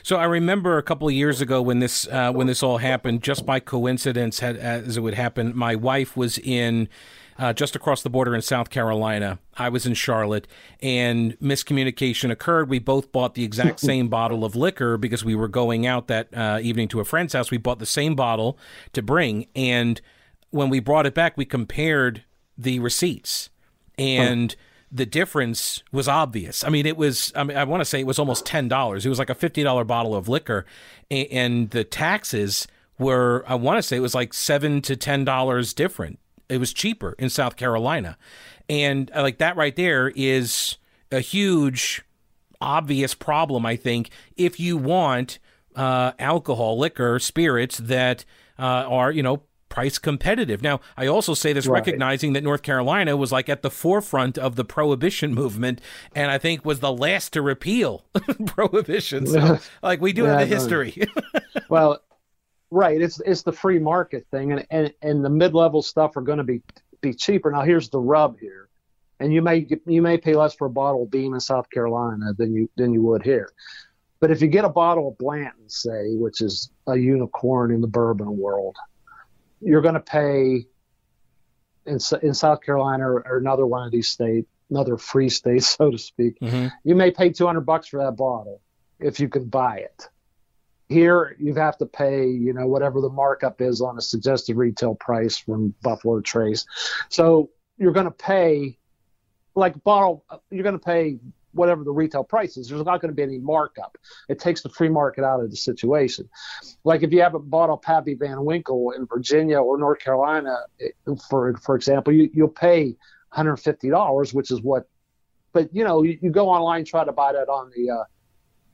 [0.03, 3.23] So I remember a couple of years ago when this uh, when this all happened,
[3.23, 6.89] just by coincidence, had, as it would happen, my wife was in
[7.39, 9.39] uh, just across the border in South Carolina.
[9.57, 10.47] I was in Charlotte,
[10.81, 12.69] and miscommunication occurred.
[12.69, 16.29] We both bought the exact same bottle of liquor because we were going out that
[16.37, 17.51] uh, evening to a friend's house.
[17.51, 18.59] We bought the same bottle
[18.93, 20.01] to bring, and
[20.51, 22.25] when we brought it back, we compared
[22.57, 23.51] the receipts,
[23.99, 24.55] and.
[24.91, 26.65] The difference was obvious.
[26.65, 29.05] I mean, it was, I mean, I want to say it was almost $10.
[29.05, 30.67] It was like a $50 bottle of liquor.
[31.11, 32.69] And the taxes
[32.99, 36.19] were, I want to say it was like 7 to $10 different
[36.49, 38.17] it was cheaper in South Carolina.
[38.69, 40.77] And uh, like that right there is
[41.11, 42.03] a huge,
[42.61, 45.39] obvious problem, I think, if you want
[45.77, 48.25] uh, alcohol, liquor, spirits that
[48.59, 49.43] uh, are, you know,
[49.75, 50.63] price competitive.
[50.63, 51.81] Now, I also say this right.
[51.81, 55.81] recognizing that North Carolina was like at the forefront of the prohibition movement
[56.15, 58.05] and I think was the last to repeal
[58.47, 59.27] prohibition.
[59.27, 61.03] So, like, we do yeah, have the history.
[61.69, 62.01] well,
[62.71, 63.01] Right.
[63.01, 66.39] It's it's the free market thing, and and, and the mid level stuff are going
[66.39, 66.61] to be
[67.03, 67.53] be cheaper.
[67.53, 68.69] Now here's the rub here,
[69.21, 72.33] and you may you may pay less for a bottle of Beam in South Carolina
[72.37, 73.53] than you than you would here.
[74.19, 77.87] But if you get a bottle of Blanton, say, which is a unicorn in the
[77.87, 78.77] bourbon world,
[79.65, 80.67] you're going to pay
[81.87, 85.91] in in South Carolina or, or, another one of these states, another free state, so
[85.91, 86.39] to speak.
[86.41, 86.69] Mm-hmm.
[86.85, 88.61] You may pay 200 bucks for that bottle
[89.01, 90.09] if you can buy it.
[90.89, 94.95] Here, you have to pay, you know, whatever the markup is on a suggested retail
[94.95, 96.67] price from Buffalo Trace.
[97.09, 98.79] So you're going to pay,
[99.55, 101.19] like bottle, you're going to pay
[101.55, 102.69] whatever the retail price is.
[102.69, 103.97] There's not going to be any markup.
[104.29, 106.29] It takes the free market out of the situation.
[106.85, 110.59] Like if you haven't bought a Pappy Van Winkle in Virginia or North Carolina,
[111.31, 112.97] for for example, you, you'll pay
[113.35, 114.89] $150, which is what.
[115.53, 118.05] But you know, you, you go online, try to buy that on the, uh,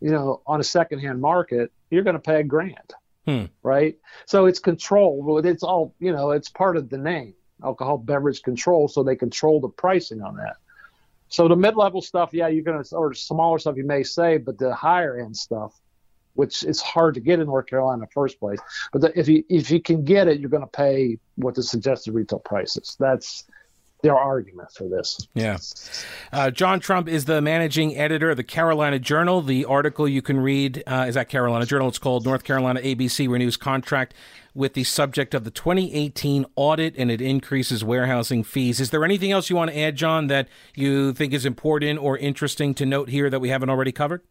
[0.01, 2.95] you know, on a secondhand market, you're going to pay a grand,
[3.27, 3.45] hmm.
[3.63, 3.99] right?
[4.27, 5.41] So it's control.
[5.45, 6.31] It's all you know.
[6.31, 8.89] It's part of the name, alcohol beverage control.
[8.89, 10.57] So they control the pricing on that.
[11.31, 14.75] So the mid-level stuff, yeah, you're to, or smaller stuff, you may say, but the
[14.75, 15.73] higher end stuff,
[16.35, 18.59] which is hard to get in North Carolina in the first place.
[18.93, 22.13] But the, if you if you can get it, you're to pay what the suggested
[22.13, 22.97] retail price is.
[22.99, 23.45] That's
[24.03, 25.29] their argument for this.
[25.35, 25.59] Yeah.
[26.33, 29.43] Uh, John Trump is the managing editor of the Carolina Journal.
[29.43, 31.89] The article you can read uh, is at Carolina Journal.
[31.89, 34.15] It's called North Carolina ABC Renews Contract
[34.55, 38.81] with the subject of the 2018 audit and it increases warehousing fees.
[38.81, 42.19] Is there anything else you want to add, John, that you think is important or
[42.19, 44.23] interesting to note here that we haven't already covered?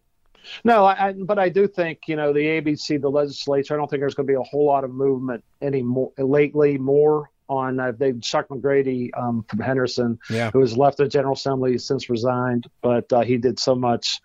[0.63, 3.73] No, I, but I do think you know the ABC, the legislature.
[3.73, 6.77] I don't think there's going to be a whole lot of movement anymore lately.
[6.77, 10.51] More on uh, they Chuck McGrady um, from Henderson, yeah.
[10.51, 14.21] who has left the General Assembly since resigned, but uh, he did so much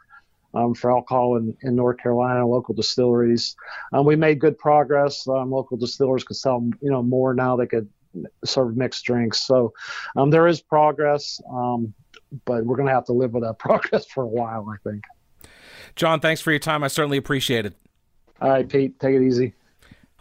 [0.52, 3.56] um, for alcohol in, in North Carolina, local distilleries.
[3.92, 5.26] Um, we made good progress.
[5.26, 7.56] Um, local distillers could sell you know more now.
[7.56, 7.88] They could
[8.44, 9.72] serve mixed drinks, so
[10.16, 11.94] um, there is progress, um,
[12.44, 15.02] but we're going to have to live with that progress for a while, I think.
[15.96, 16.84] John, thanks for your time.
[16.84, 17.74] I certainly appreciate it.
[18.40, 19.54] All right, Pete, take it easy.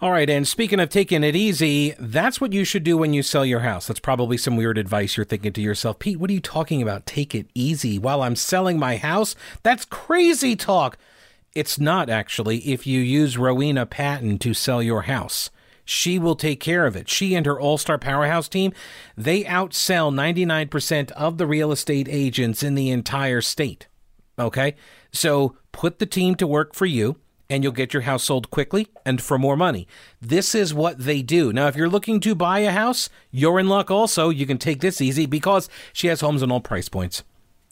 [0.04, 3.24] All right, and speaking of taking it easy, that's what you should do when you
[3.24, 3.88] sell your house.
[3.88, 6.00] That's probably some weird advice you're thinking to yourself.
[6.00, 7.06] Pete, what are you talking about?
[7.06, 9.34] Take it easy while I'm selling my house?
[9.63, 10.98] That's crazy talk.
[11.56, 15.50] It's not actually if you use Rowena Patton to sell your house.
[15.86, 17.08] She will take care of it.
[17.10, 18.74] She and her all star powerhouse team,
[19.16, 23.88] they outsell 99% of the real estate agents in the entire state.
[24.38, 24.76] Okay?
[25.13, 27.16] So put the team to work for you
[27.50, 29.88] and you'll get your house sold quickly and for more money.
[30.22, 31.54] This is what they do.
[31.54, 34.30] Now, if you're looking to buy a house, you're in luck also.
[34.30, 37.24] You can take this easy because she has homes on all price points.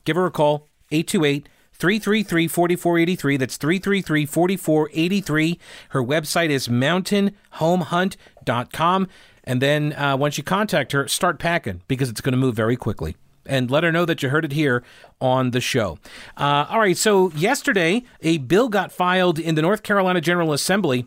[0.06, 3.38] Give her a call, 828 333 4483.
[3.38, 5.60] That's 333 4483.
[5.90, 9.08] Her website is mountainhomehunt.com.
[9.44, 12.76] And then uh, once you contact her, start packing because it's going to move very
[12.76, 14.84] quickly and let her know that you heard it here
[15.20, 15.98] on the show.
[16.38, 21.06] Uh, all right, so yesterday, a bill got filed in the North Carolina General Assembly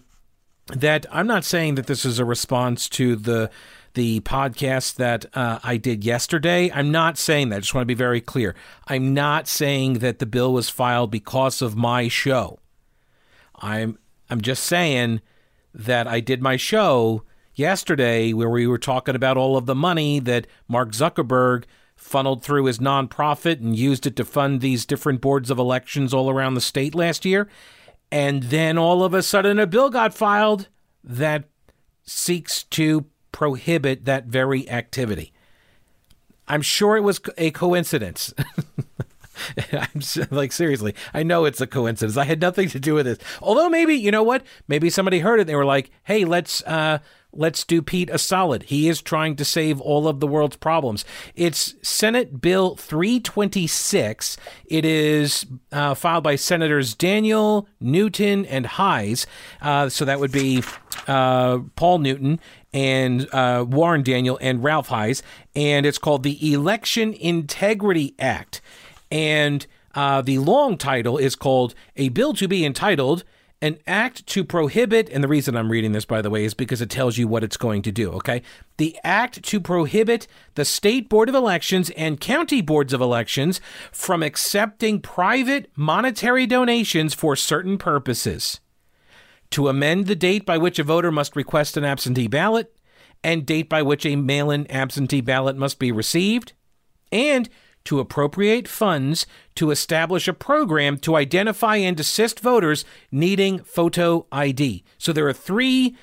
[0.68, 3.50] that I'm not saying that this is a response to the
[3.94, 6.68] the podcast that uh, I did yesterday.
[6.72, 7.56] I'm not saying that.
[7.56, 8.56] I just want to be very clear.
[8.88, 12.58] I'm not saying that the bill was filed because of my show.
[13.54, 15.20] I'm I'm just saying
[15.72, 17.22] that I did my show
[17.54, 21.64] yesterday where we were talking about all of the money that Mark Zuckerberg
[22.04, 26.28] funneled through his nonprofit and used it to fund these different boards of elections all
[26.28, 27.48] around the state last year.
[28.12, 30.68] And then all of a sudden, a bill got filed
[31.02, 31.44] that
[32.04, 35.32] seeks to prohibit that very activity.
[36.46, 38.34] I'm sure it was a coincidence.
[39.72, 42.16] I'm like seriously, I know it's a coincidence.
[42.16, 43.18] I had nothing to do with this.
[43.42, 44.44] Although maybe you know what?
[44.68, 45.42] Maybe somebody heard it.
[45.42, 46.98] and They were like, "Hey, let's uh,
[47.32, 48.64] let's do Pete a solid.
[48.64, 54.36] He is trying to save all of the world's problems." It's Senate Bill 326.
[54.66, 59.26] It is uh, filed by Senators Daniel, Newton, and Hise.
[59.60, 60.62] Uh, so that would be
[61.06, 62.40] uh, Paul Newton
[62.72, 65.22] and uh, Warren Daniel and Ralph Hise,
[65.54, 68.60] and it's called the Election Integrity Act.
[69.14, 73.22] And uh, the long title is called A Bill to Be Entitled
[73.62, 76.82] An Act to Prohibit, and the reason I'm reading this, by the way, is because
[76.82, 78.42] it tells you what it's going to do, okay?
[78.76, 83.60] The Act to Prohibit the State Board of Elections and County Boards of Elections
[83.92, 88.58] from accepting private monetary donations for certain purposes.
[89.50, 92.74] To amend the date by which a voter must request an absentee ballot
[93.22, 96.52] and date by which a mail in absentee ballot must be received.
[97.12, 97.48] And
[97.84, 104.84] to appropriate funds to establish a program to identify and assist voters needing photo ID.
[104.98, 105.96] So there are three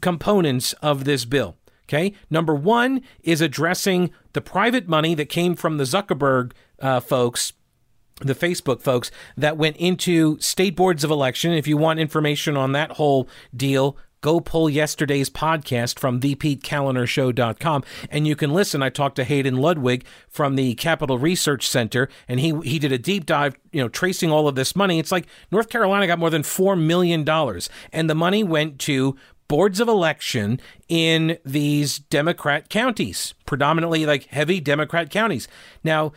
[0.00, 1.56] components of this bill.
[1.88, 2.14] Okay.
[2.30, 7.52] Number one is addressing the private money that came from the Zuckerberg uh, folks
[8.20, 11.52] the Facebook folks that went into state boards of election.
[11.52, 18.26] If you want information on that whole deal, go pull yesterday's podcast from thepetekalinershow.com and
[18.26, 18.82] you can listen.
[18.82, 22.96] I talked to Hayden Ludwig from the Capital Research Center and he he did a
[22.96, 24.98] deep dive, you know, tracing all of this money.
[24.98, 29.14] It's like North Carolina got more than 4 million dollars and the money went to
[29.46, 30.58] boards of election
[30.88, 35.48] in these Democrat counties, predominantly like heavy Democrat counties.
[35.84, 36.12] Now,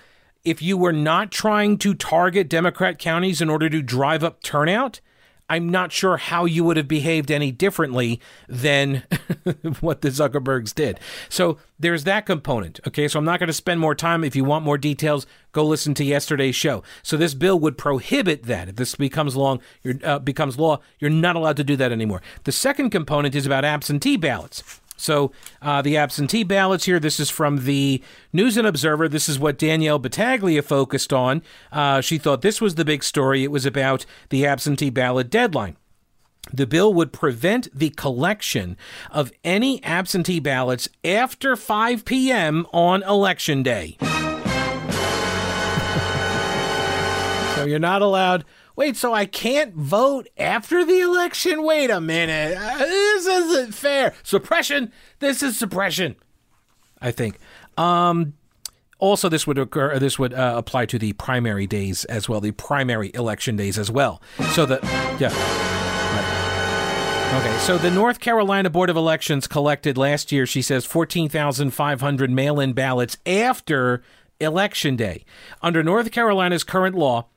[0.46, 5.02] if you were not trying to target Democrat counties in order to drive up turnout,
[5.50, 9.04] I'm not sure how you would have behaved any differently than
[9.80, 11.00] what the Zuckerbergs did.
[11.30, 12.80] So there's that component.
[12.88, 14.24] Okay, so I'm not going to spend more time.
[14.24, 16.84] If you want more details, go listen to yesterday's show.
[17.02, 18.70] So this bill would prohibit that.
[18.70, 19.62] If this becomes long,
[20.04, 22.22] uh, becomes law, you're not allowed to do that anymore.
[22.44, 24.82] The second component is about absentee ballots.
[24.98, 25.32] So
[25.62, 27.00] uh, the absentee ballots here.
[27.00, 29.08] This is from the News and Observer.
[29.08, 31.42] This is what Danielle Battaglia focused on.
[31.72, 33.44] Uh, she thought this was the big story.
[33.44, 35.78] It was about the absentee ballot deadline.
[36.52, 38.78] The bill would prevent the collection
[39.12, 42.66] of any absentee ballots after 5 p.m.
[42.72, 43.98] on election day.
[47.56, 48.46] so you're not allowed
[48.78, 51.64] Wait, so I can't vote after the election?
[51.64, 52.56] Wait a minute.
[52.56, 54.14] Uh, this isn't fair.
[54.22, 54.94] Suppression.
[55.18, 56.16] This is suppression.
[57.02, 57.40] I think.
[57.76, 58.36] Um,
[59.00, 59.98] also, this would occur.
[59.98, 63.90] This would uh, apply to the primary days as well, the primary election days as
[63.90, 64.22] well.
[64.54, 64.80] So the
[65.20, 65.34] yeah.
[67.40, 72.60] Okay, so the North Carolina Board of Elections collected last year, she says, 14,500 mail
[72.60, 74.02] in ballots after
[74.40, 75.26] Election Day.
[75.62, 77.28] Under North Carolina's current law,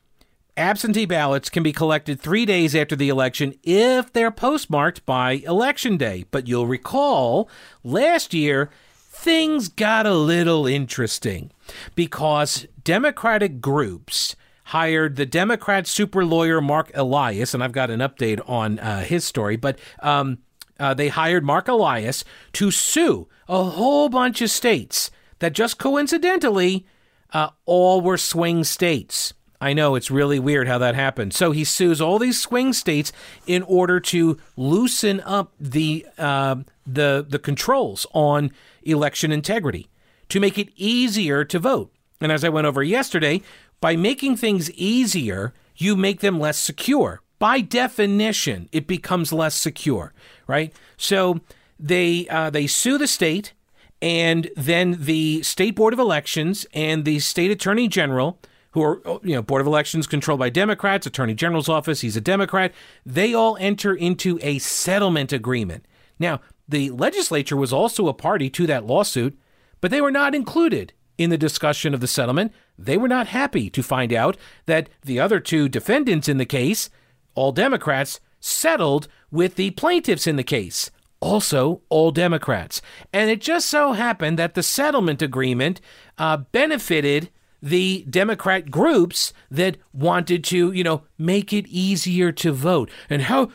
[0.56, 5.96] Absentee ballots can be collected three days after the election if they're postmarked by Election
[5.96, 6.24] Day.
[6.30, 7.48] But you'll recall
[7.82, 11.50] last year, things got a little interesting
[11.94, 18.40] because Democratic groups hired the Democrat super lawyer Mark Elias, and I've got an update
[18.48, 20.38] on uh, his story, but um,
[20.78, 25.10] uh, they hired Mark Elias to sue a whole bunch of states
[25.40, 26.86] that just coincidentally
[27.32, 29.34] uh, all were swing states.
[29.61, 31.35] I know it's really weird how that happened.
[31.35, 33.12] So he sues all these swing states
[33.46, 39.88] in order to loosen up the uh, the the controls on election integrity
[40.31, 41.92] to make it easier to vote.
[42.20, 43.42] And as I went over yesterday,
[43.81, 47.20] by making things easier, you make them less secure.
[47.38, 50.12] By definition, it becomes less secure,
[50.46, 50.75] right?
[50.96, 51.40] So
[51.79, 53.53] they uh, they sue the state,
[54.01, 58.38] and then the state board of elections and the state attorney general
[58.73, 62.16] who are, oh, you know, Board of Elections controlled by Democrats, Attorney General's office, he's
[62.16, 62.73] a Democrat.
[63.04, 65.87] They all enter into a settlement agreement.
[66.18, 69.38] Now, the legislature was also a party to that lawsuit,
[69.81, 72.52] but they were not included in the discussion of the settlement.
[72.79, 76.88] They were not happy to find out that the other two defendants in the case,
[77.35, 80.90] all Democrats, settled with the plaintiffs in the case,
[81.21, 82.81] also all Democrats.
[83.12, 85.81] And it just so happened that the settlement agreement
[86.16, 87.31] uh, benefited
[87.63, 92.90] the Democrat groups that wanted to, you know, make it easier to vote.
[93.08, 93.50] And how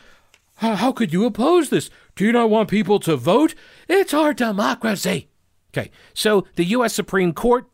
[0.56, 1.90] how could you oppose this?
[2.14, 3.54] Do you not want people to vote?
[3.88, 5.28] It's our democracy.
[5.76, 6.94] Okay, so the U.S.
[6.94, 7.66] Supreme Court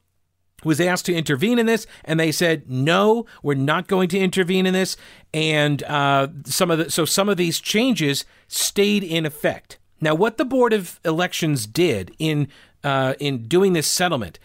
[0.65, 4.67] was asked to intervene in this, and they said no, we're not going to intervene
[4.67, 4.97] in this.
[5.33, 9.79] And uh, some of the so some of these changes stayed in effect.
[10.01, 12.49] Now, what the Board of Elections did in
[12.83, 14.39] uh, in doing this settlement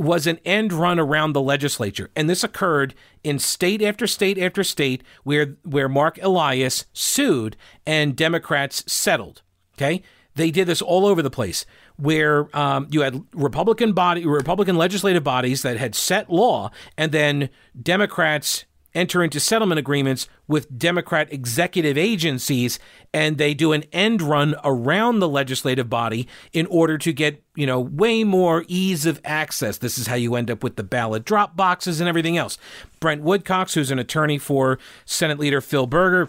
[0.00, 4.64] was an end run around the legislature, and this occurred in state after state after
[4.64, 9.42] state where where Mark Elias sued and Democrats settled.
[9.76, 10.02] Okay,
[10.34, 15.22] they did this all over the place where um, you had Republican body, Republican legislative
[15.22, 18.64] bodies that had set law, and then Democrats
[18.94, 22.78] enter into settlement agreements with Democrat executive agencies,
[23.14, 27.66] and they do an end run around the legislative body in order to get you
[27.66, 29.78] know way more ease of access.
[29.78, 32.58] This is how you end up with the ballot drop boxes and everything else.
[33.00, 36.28] Brent Woodcox, who's an attorney for Senate Leader Phil Berger.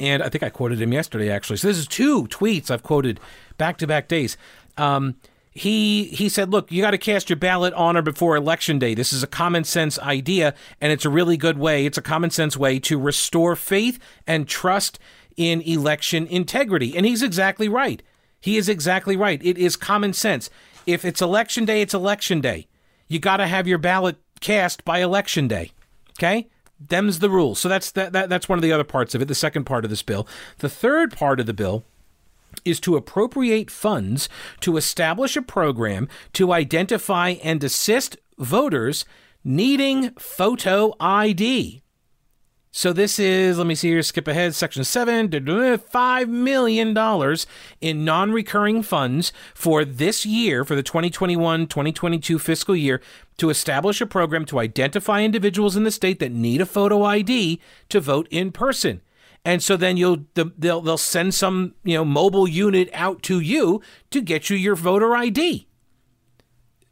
[0.00, 1.58] And I think I quoted him yesterday, actually.
[1.58, 3.20] So this is two tweets I've quoted
[3.56, 4.36] back to back days.
[4.76, 5.16] Um,
[5.52, 8.94] he he said, "Look, you got to cast your ballot on or before election day.
[8.94, 11.84] This is a common sense idea, and it's a really good way.
[11.84, 14.98] It's a common sense way to restore faith and trust
[15.36, 18.02] in election integrity." And he's exactly right.
[18.40, 19.40] He is exactly right.
[19.44, 20.50] It is common sense.
[20.86, 22.66] If it's election day, it's election day.
[23.08, 25.72] You got to have your ballot cast by election day.
[26.18, 26.48] Okay?
[26.80, 27.60] Them's the rules.
[27.60, 29.84] So that's that, that that's one of the other parts of it, the second part
[29.84, 30.26] of this bill.
[30.58, 31.84] The third part of the bill
[32.64, 34.28] is to appropriate funds
[34.60, 39.04] to establish a program to identify and assist voters
[39.44, 41.82] needing photo ID.
[42.74, 47.36] So this is, let me see here, skip ahead, section 7, $5 million
[47.82, 53.02] in non-recurring funds for this year, for the 2021-2022 fiscal year,
[53.36, 57.60] to establish a program to identify individuals in the state that need a photo ID
[57.90, 59.02] to vote in person
[59.44, 63.80] and so then you'll they'll they'll send some you know mobile unit out to you
[64.10, 65.66] to get you your voter ID.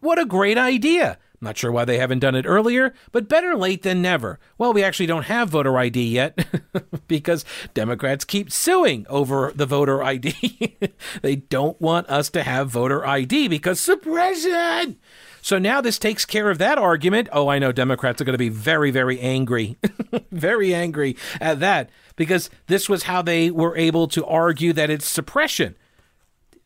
[0.01, 1.19] What a great idea!
[1.43, 4.39] Not sure why they haven't done it earlier, but better late than never.
[4.59, 6.47] Well, we actually don't have voter ID yet
[7.09, 10.77] because Democrats keep suing over the voter ID.
[11.23, 14.99] they don't want us to have voter ID because suppression.
[15.41, 17.31] So now this takes care of that argument.
[17.33, 19.79] Oh, I know Democrats are going to be very, very angry,
[20.31, 21.89] very angry at that
[22.21, 25.75] because this was how they were able to argue that it's suppression.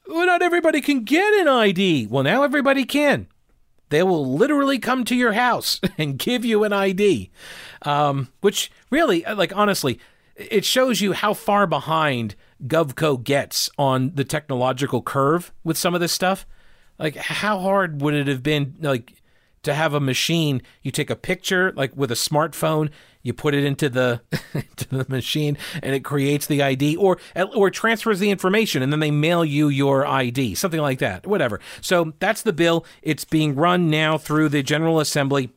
[0.08, 2.08] Well, not everybody can get an ID.
[2.08, 3.28] Well, now everybody can.
[3.88, 7.30] They will literally come to your house and give you an ID,
[7.82, 10.00] um, which really, uh, like, honestly,
[10.34, 12.34] it shows you how far behind
[12.66, 16.48] GovCo gets on the technological curve with some of this stuff.
[16.98, 19.22] Like, how hard would it have been, like,
[19.64, 20.62] to have a machine?
[20.82, 22.90] You take a picture, like with a smartphone,
[23.22, 24.20] you put it into the
[24.54, 27.18] into the machine, and it creates the ID, or
[27.54, 31.26] or transfers the information, and then they mail you your ID, something like that.
[31.26, 31.60] Whatever.
[31.80, 32.86] So that's the bill.
[33.02, 35.50] It's being run now through the General Assembly.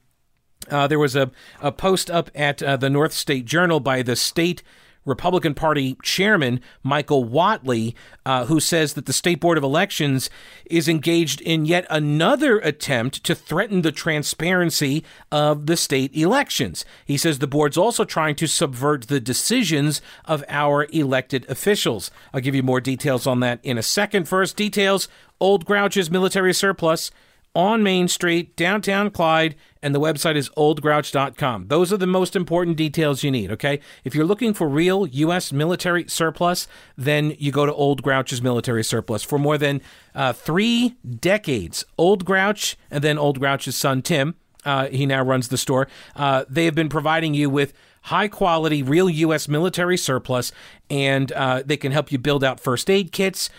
[0.70, 1.32] Uh, there was a,
[1.62, 4.64] a post up at uh, the North State Journal by the state
[5.08, 7.96] Republican Party chairman Michael Whatley,
[8.26, 10.30] uh, who says that the State Board of Elections
[10.66, 16.86] is engaged in yet another attempt to threaten the transparency of the state elections.
[17.06, 22.12] He says the board's also trying to subvert the decisions of our elected officials.
[22.34, 24.28] I'll give you more details on that in a second.
[24.28, 25.08] First, details
[25.40, 27.12] Old Grouch's military surplus
[27.58, 31.70] on Main Street, downtown Clyde, and the website is oldgrouch.com.
[31.70, 33.80] Those are the most important details you need, okay?
[34.04, 35.52] If you're looking for real U.S.
[35.52, 39.24] military surplus, then you go to Old Grouch's military surplus.
[39.24, 39.82] For more than
[40.14, 45.48] uh, three decades, Old Grouch and then Old Grouch's son, Tim, uh, he now runs
[45.48, 49.48] the store, uh, they have been providing you with high quality, real U.S.
[49.48, 50.52] military surplus,
[50.92, 53.50] and uh, they can help you build out first aid kits.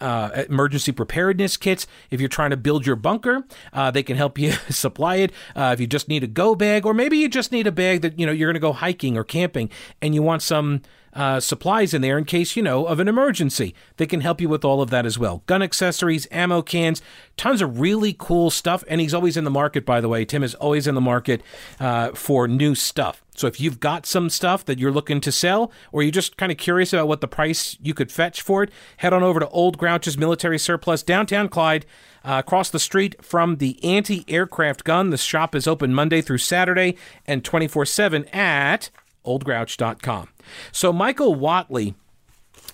[0.00, 1.86] Uh, emergency preparedness kits.
[2.10, 5.32] If you're trying to build your bunker, uh, they can help you supply it.
[5.56, 8.02] Uh, if you just need a go bag, or maybe you just need a bag
[8.02, 9.70] that you know you're going to go hiking or camping,
[10.00, 10.82] and you want some
[11.14, 13.74] uh, supplies in there in case you know of an emergency.
[13.96, 15.42] They can help you with all of that as well.
[15.46, 17.02] Gun accessories, ammo cans,
[17.36, 18.84] tons of really cool stuff.
[18.88, 20.24] And he's always in the market, by the way.
[20.24, 21.42] Tim is always in the market
[21.80, 23.22] uh, for new stuff.
[23.38, 26.50] So if you've got some stuff that you're looking to sell, or you're just kind
[26.50, 29.48] of curious about what the price you could fetch for it, head on over to
[29.50, 31.86] Old Grouch's Military Surplus, downtown Clyde,
[32.24, 35.10] uh, across the street from the anti aircraft gun.
[35.10, 36.96] The shop is open Monday through Saturday
[37.26, 38.90] and 24 7 at
[39.28, 40.28] oldgrouch.com.
[40.72, 41.94] So Michael Whatley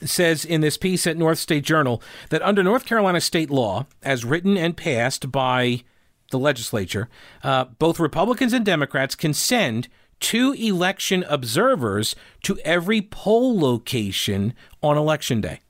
[0.02, 4.24] says in this piece at North State Journal that under North Carolina state law, as
[4.24, 5.82] written and passed by
[6.30, 7.08] the legislature,
[7.42, 9.88] uh, both Republicans and Democrats can send
[10.20, 15.60] two election observers to every poll location on election day.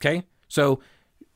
[0.00, 0.24] Okay?
[0.48, 0.80] So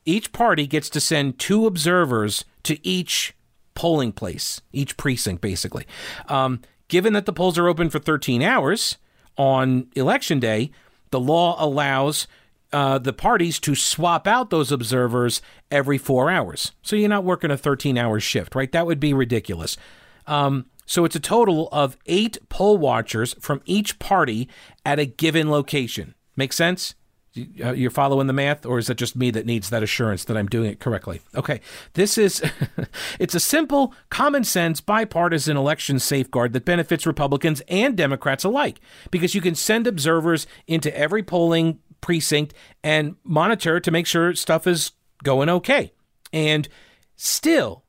[0.05, 3.33] each party gets to send two observers to each
[3.73, 5.85] polling place, each precinct, basically.
[6.27, 8.97] Um, given that the polls are open for 13 hours
[9.37, 10.71] on election day,
[11.11, 12.27] the law allows
[12.73, 16.73] uh, the parties to swap out those observers every four hours.
[16.81, 18.71] So you're not working a 13 hour shift, right?
[18.71, 19.77] That would be ridiculous.
[20.25, 24.49] Um, so it's a total of eight poll watchers from each party
[24.85, 26.15] at a given location.
[26.35, 26.95] Make sense?
[27.63, 30.37] Uh, you're following the math, or is it just me that needs that assurance that
[30.37, 31.21] I'm doing it correctly?
[31.35, 31.61] Okay,
[31.93, 32.41] this is
[33.19, 38.79] it's a simple, common sense, bipartisan election safeguard that benefits Republicans and Democrats alike
[39.11, 44.67] because you can send observers into every polling precinct and monitor to make sure stuff
[44.67, 44.91] is
[45.23, 45.91] going okay.
[46.31, 46.67] And
[47.15, 47.83] still,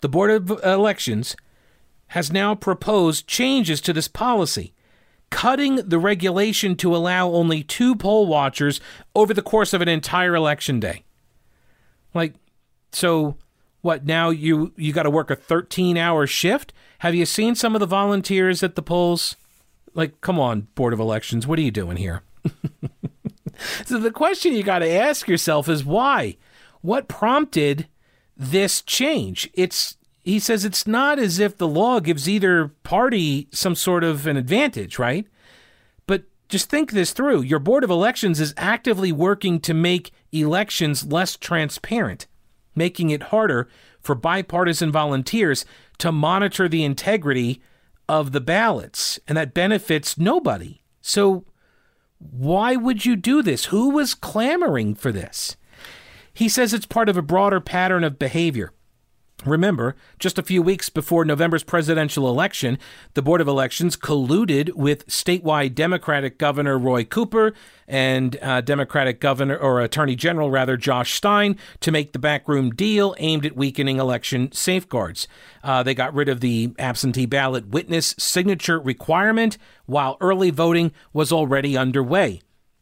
[0.00, 1.36] the Board of Elections
[2.08, 4.74] has now proposed changes to this policy,
[5.30, 8.80] cutting the regulation to allow only two poll watchers
[9.14, 11.04] over the course of an entire election day.
[12.14, 12.34] Like,
[12.92, 13.36] so
[13.82, 16.72] what now you you got to work a 13 hour shift?
[17.00, 19.36] Have you seen some of the volunteers at the polls?
[19.94, 22.22] Like come on board of elections what are you doing here?
[23.84, 26.36] So the question you got to ask yourself is why?
[26.80, 27.88] What prompted
[28.36, 29.50] this change?
[29.54, 29.96] It's
[30.28, 34.36] he says it's not as if the law gives either party some sort of an
[34.36, 35.26] advantage, right?
[36.06, 37.40] But just think this through.
[37.40, 42.26] Your Board of Elections is actively working to make elections less transparent,
[42.74, 43.68] making it harder
[44.00, 45.64] for bipartisan volunteers
[45.96, 47.62] to monitor the integrity
[48.06, 50.82] of the ballots, and that benefits nobody.
[51.00, 51.46] So,
[52.18, 53.66] why would you do this?
[53.66, 55.56] Who was clamoring for this?
[56.34, 58.72] He says it's part of a broader pattern of behavior.
[59.44, 62.76] Remember, just a few weeks before November's presidential election,
[63.14, 67.54] the Board of Elections colluded with statewide Democratic Governor Roy Cooper
[67.86, 73.14] and uh, Democratic Governor or Attorney General rather Josh Stein to make the backroom deal
[73.18, 75.28] aimed at weakening election safeguards.
[75.62, 81.30] Uh, they got rid of the absentee ballot witness signature requirement while early voting was
[81.30, 82.40] already underway.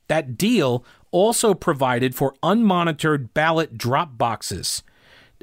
[0.09, 4.83] That deal also provided for unmonitored ballot drop boxes.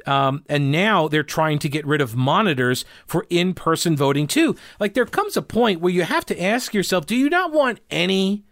[0.06, 4.56] Um, and now they're trying to get rid of monitors for in person voting too.
[4.78, 7.80] Like there comes a point where you have to ask yourself do you not want
[7.90, 8.44] any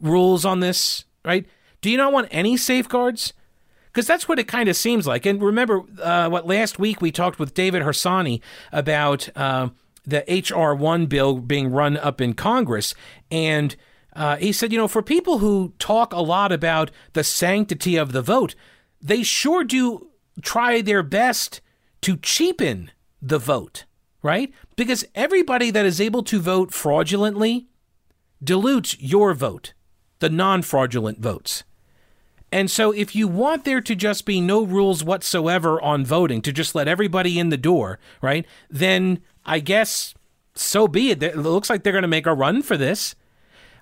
[0.00, 1.46] rules on this, right?
[1.80, 3.32] Do you not want any safeguards?
[3.86, 5.26] Because that's what it kind of seems like.
[5.26, 8.40] And remember, uh, what last week we talked with David Harsanyi
[8.70, 9.70] about uh,
[10.06, 12.94] the HR 1 bill being run up in Congress.
[13.32, 13.74] And
[14.14, 18.12] uh, he said, you know, for people who talk a lot about the sanctity of
[18.12, 18.54] the vote,
[19.00, 20.09] they sure do
[20.40, 21.60] try their best
[22.02, 23.84] to cheapen the vote,
[24.22, 24.52] right?
[24.76, 27.68] Because everybody that is able to vote fraudulently
[28.42, 29.74] dilutes your vote,
[30.20, 31.64] the non fraudulent votes.
[32.52, 36.52] And so, if you want there to just be no rules whatsoever on voting, to
[36.52, 40.14] just let everybody in the door, right, then I guess
[40.54, 41.22] so be it.
[41.22, 43.14] It looks like they're going to make a run for this.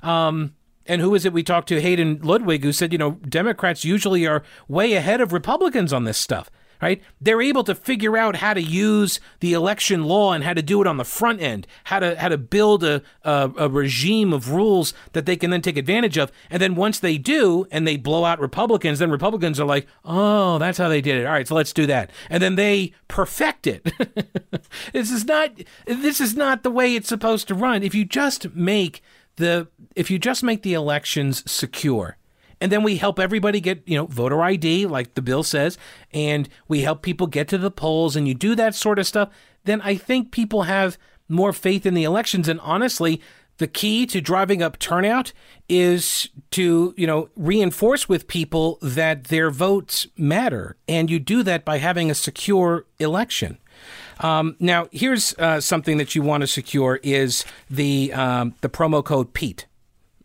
[0.03, 0.55] Um,
[0.89, 1.81] and who is it we talked to?
[1.81, 6.17] Hayden Ludwig, who said, you know, Democrats usually are way ahead of Republicans on this
[6.17, 7.03] stuff, right?
[7.21, 10.81] They're able to figure out how to use the election law and how to do
[10.81, 14.51] it on the front end, how to how to build a, a, a regime of
[14.51, 16.33] rules that they can then take advantage of.
[16.49, 20.57] And then once they do and they blow out Republicans, then Republicans are like, oh,
[20.57, 21.27] that's how they did it.
[21.27, 22.11] All right, so let's do that.
[22.31, 23.93] And then they perfect it.
[24.95, 25.51] this is not
[25.87, 27.83] this is not the way it's supposed to run.
[27.83, 29.03] If you just make
[29.39, 29.67] the
[29.97, 32.17] if you just make the elections secure
[32.61, 35.79] and then we help everybody get you know voter id like the bill says
[36.13, 39.31] and we help people get to the polls and you do that sort of stuff
[39.65, 42.49] then i think people have more faith in the elections.
[42.49, 43.21] And honestly
[43.59, 45.33] the key to driving up turnout
[45.69, 50.77] is to you know reinforce with people that their votes matter.
[50.87, 53.59] And you do that by having a secure election
[54.21, 59.05] um, now, here's uh, something that you want to secure is the um, the promo
[59.05, 59.67] code Pete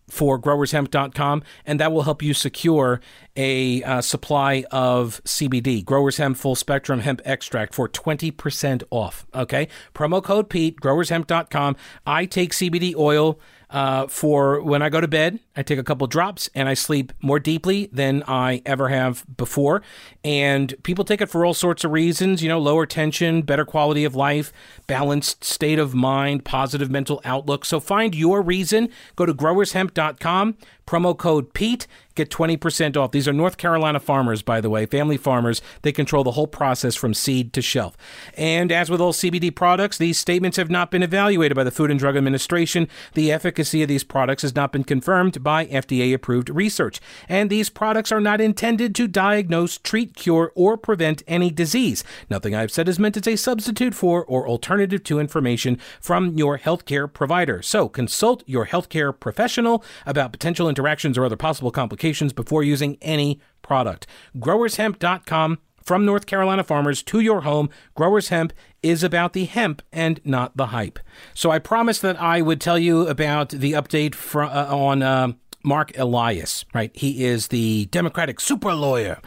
[0.10, 3.02] for growershemp.com, and that will help you secure
[3.36, 9.26] a uh, supply of CBD, Growers Hemp Full Spectrum Hemp Extract for 20% off.
[9.34, 9.68] Okay.
[9.96, 11.76] Promo code Pete, growershemp.com.
[12.06, 13.40] I take CBD oil
[13.74, 15.40] uh, for when I go to bed.
[15.58, 19.82] I take a couple drops and I sleep more deeply than I ever have before.
[20.24, 24.06] And people take it for all sorts of reasons, you know, lower tension, better quality
[24.06, 24.54] of life,
[24.88, 27.66] balanced state of mind, positive mental outlook.
[27.66, 28.90] So find your reason.
[29.16, 33.12] Go to growershemp.com Promo code Pete, get 20% off.
[33.12, 35.62] These are North Carolina farmers, by the way, family farmers.
[35.82, 37.98] They control the whole process from seed to shelf.
[38.38, 41.90] And as with all CBD products, these statements have not been evaluated by the Food
[41.90, 42.88] and Drug Administration.
[43.14, 47.00] The efficacy of these products has not been confirmed by FDA approved research.
[47.28, 52.04] And these products are not intended to diagnose, treat, cure, or prevent any disease.
[52.30, 56.60] Nothing I've said is meant as a substitute for or alternative to information from your
[56.60, 57.62] healthcare provider.
[57.62, 63.40] So consult your healthcare professional about potential interactions or other possible complications before using any
[63.62, 64.08] product.
[64.38, 67.70] GrowersHemp.com from North Carolina farmers to your home.
[67.94, 70.98] Growers Hemp is about the hemp and not the hype.
[71.34, 75.34] So I promised that I would tell you about the update fr- uh, on uh,
[75.64, 76.92] Mark Elias, right?
[76.96, 79.20] He is the Democratic super lawyer.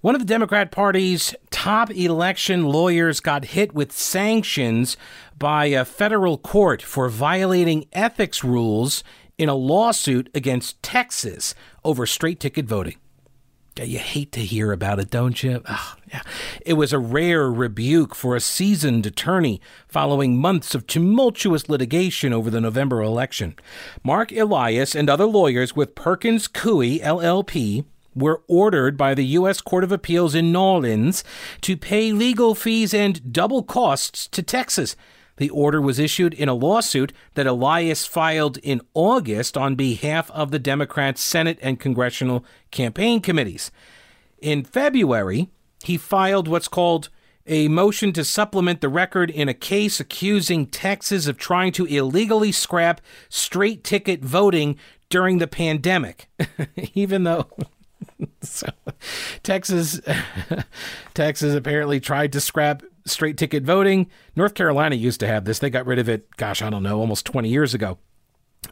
[0.00, 4.96] One of the Democrat Party's top election lawyers got hit with sanctions
[5.38, 9.02] by a federal court for violating ethics rules
[9.38, 12.96] in a lawsuit against Texas over straight ticket voting.
[13.78, 15.62] You hate to hear about it, don't you?
[15.68, 16.22] Oh, yeah.
[16.64, 22.48] It was a rare rebuke for a seasoned attorney following months of tumultuous litigation over
[22.48, 23.54] the November election.
[24.02, 27.84] Mark Elias and other lawyers with Perkins Coie LLP
[28.14, 29.60] were ordered by the U.S.
[29.60, 31.22] Court of Appeals in New Orleans
[31.60, 34.96] to pay legal fees and double costs to Texas
[35.36, 40.50] the order was issued in a lawsuit that Elias filed in August on behalf of
[40.50, 43.70] the Democrats' Senate and congressional campaign committees.
[44.38, 45.48] In February,
[45.84, 47.08] he filed what's called
[47.46, 52.50] a motion to supplement the record in a case accusing Texas of trying to illegally
[52.50, 54.76] scrap straight ticket voting
[55.08, 56.28] during the pandemic,
[56.94, 57.46] even though
[58.42, 58.68] so,
[59.42, 60.00] Texas
[61.14, 64.08] Texas apparently tried to scrap straight ticket voting.
[64.34, 65.58] North Carolina used to have this.
[65.58, 67.98] They got rid of it, gosh, I don't know, almost 20 years ago.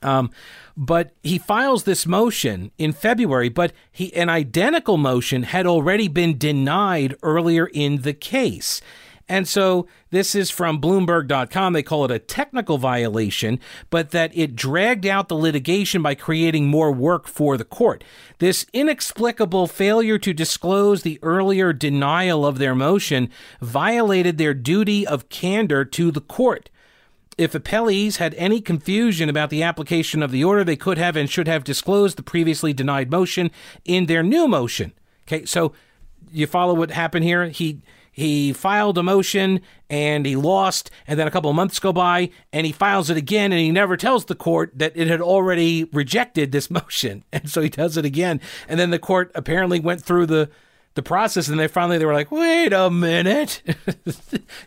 [0.02, 0.30] Um,
[0.76, 6.36] but he files this motion in February, but he an identical motion had already been
[6.36, 8.80] denied earlier in the case.
[9.28, 11.72] And so this is from Bloomberg.com.
[11.72, 13.58] They call it a technical violation,
[13.88, 18.04] but that it dragged out the litigation by creating more work for the court.
[18.38, 23.30] This inexplicable failure to disclose the earlier denial of their motion
[23.62, 26.68] violated their duty of candor to the court.
[27.38, 31.28] If appellees had any confusion about the application of the order, they could have and
[31.28, 33.50] should have disclosed the previously denied motion
[33.84, 34.92] in their new motion.
[35.26, 35.72] Okay, so
[36.30, 37.48] you follow what happened here?
[37.48, 37.80] He
[38.14, 39.60] he filed a motion
[39.90, 43.16] and he lost, and then a couple of months go by and he files it
[43.16, 47.24] again and he never tells the court that it had already rejected this motion.
[47.32, 48.40] And so he does it again.
[48.68, 50.48] And then the court apparently went through the
[50.94, 53.62] the process and they finally they were like wait a minute.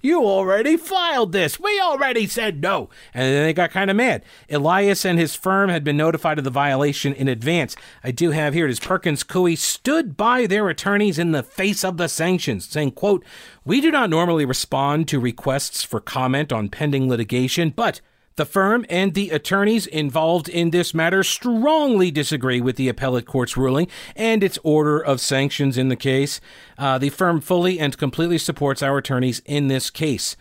[0.02, 1.60] You already filed this.
[1.60, 2.90] We already said no.
[3.14, 4.24] And then they got kind of mad.
[4.50, 7.76] Elias and his firm had been notified of the violation in advance.
[8.04, 11.84] I do have here it is perkins coie stood by their attorneys in the face
[11.84, 13.24] of the sanctions saying quote
[13.66, 18.02] we do not normally respond to requests for comment on pending litigation but
[18.38, 23.58] the firm and the attorneys involved in this matter strongly disagree with the appellate court's
[23.58, 26.40] ruling and its order of sanctions in the case.
[26.78, 30.38] Uh, the firm fully and completely supports our attorneys in this case.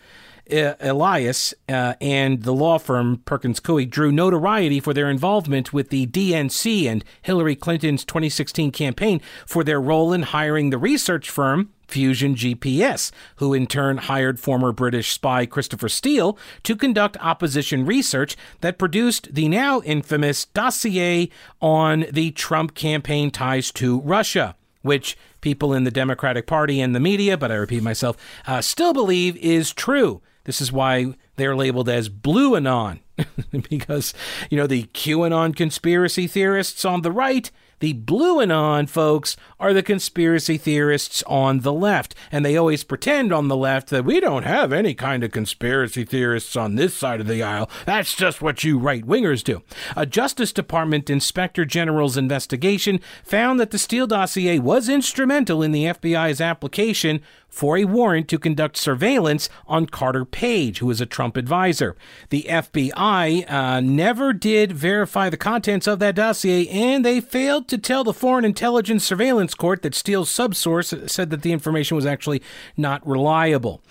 [0.49, 6.07] Elias uh, and the law firm Perkins Coie drew notoriety for their involvement with the
[6.07, 12.35] DNC and Hillary Clinton's 2016 campaign for their role in hiring the research firm Fusion
[12.35, 18.77] GPS, who in turn hired former British spy Christopher Steele to conduct opposition research that
[18.77, 21.29] produced the now infamous dossier
[21.61, 26.99] on the Trump campaign ties to Russia, which people in the Democratic Party and the
[26.99, 30.21] media, but I repeat myself, uh, still believe is true.
[30.43, 33.01] This is why they're labeled as Blue Anon,
[33.69, 34.13] because,
[34.49, 39.83] you know, the QAnon conspiracy theorists on the right the blue anon folks are the
[39.83, 44.43] conspiracy theorists on the left, and they always pretend on the left that we don't
[44.43, 47.69] have any kind of conspiracy theorists on this side of the aisle.
[47.85, 49.61] That's just what you right wingers do.
[49.95, 55.85] A Justice Department Inspector General's investigation found that the Steele dossier was instrumental in the
[55.85, 61.37] FBI's application for a warrant to conduct surveillance on Carter Page, who is a Trump
[61.37, 61.95] advisor.
[62.29, 67.77] The FBI uh, never did verify the contents of that dossier, and they failed to
[67.77, 72.41] tell the Foreign Intelligence Surveillance Court that Steele's subsource said that the information was actually
[72.75, 73.81] not reliable.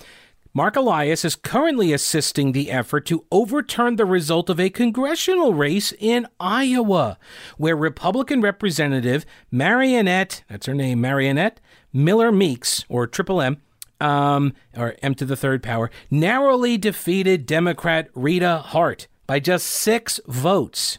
[0.56, 5.92] Mark Elias is currently assisting the effort to overturn the result of a congressional race
[5.98, 7.18] in Iowa,
[7.58, 11.58] where Republican Representative Mariannette, that's her name, Mariannette
[11.92, 13.58] Miller Meeks, or Triple M,
[14.00, 20.20] um, or M to the third power, narrowly defeated Democrat Rita Hart by just six
[20.26, 20.98] votes.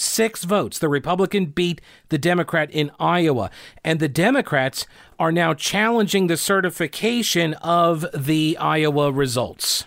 [0.00, 0.78] Six votes.
[0.78, 3.50] The Republican beat the Democrat in Iowa.
[3.82, 4.86] And the Democrats
[5.18, 9.82] are now challenging the certification of the Iowa results.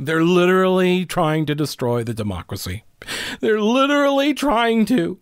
[0.00, 2.82] They're literally trying to destroy the democracy.
[3.38, 5.20] They're literally trying to.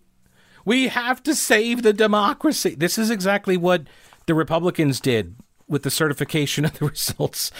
[0.64, 2.74] We have to save the democracy.
[2.74, 3.82] This is exactly what
[4.24, 5.36] the Republicans did
[5.68, 7.50] with the certification of the results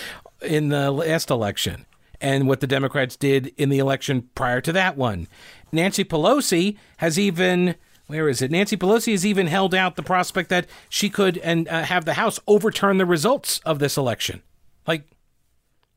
[0.41, 1.85] in the last election
[2.21, 5.29] and what the Democrats did in the election prior to that one.
[5.73, 8.51] Nancy Pelosi has even where is it?
[8.51, 12.14] Nancy Pelosi has even held out the prospect that she could and uh, have the
[12.14, 14.43] House overturn the results of this election.
[14.87, 15.05] Like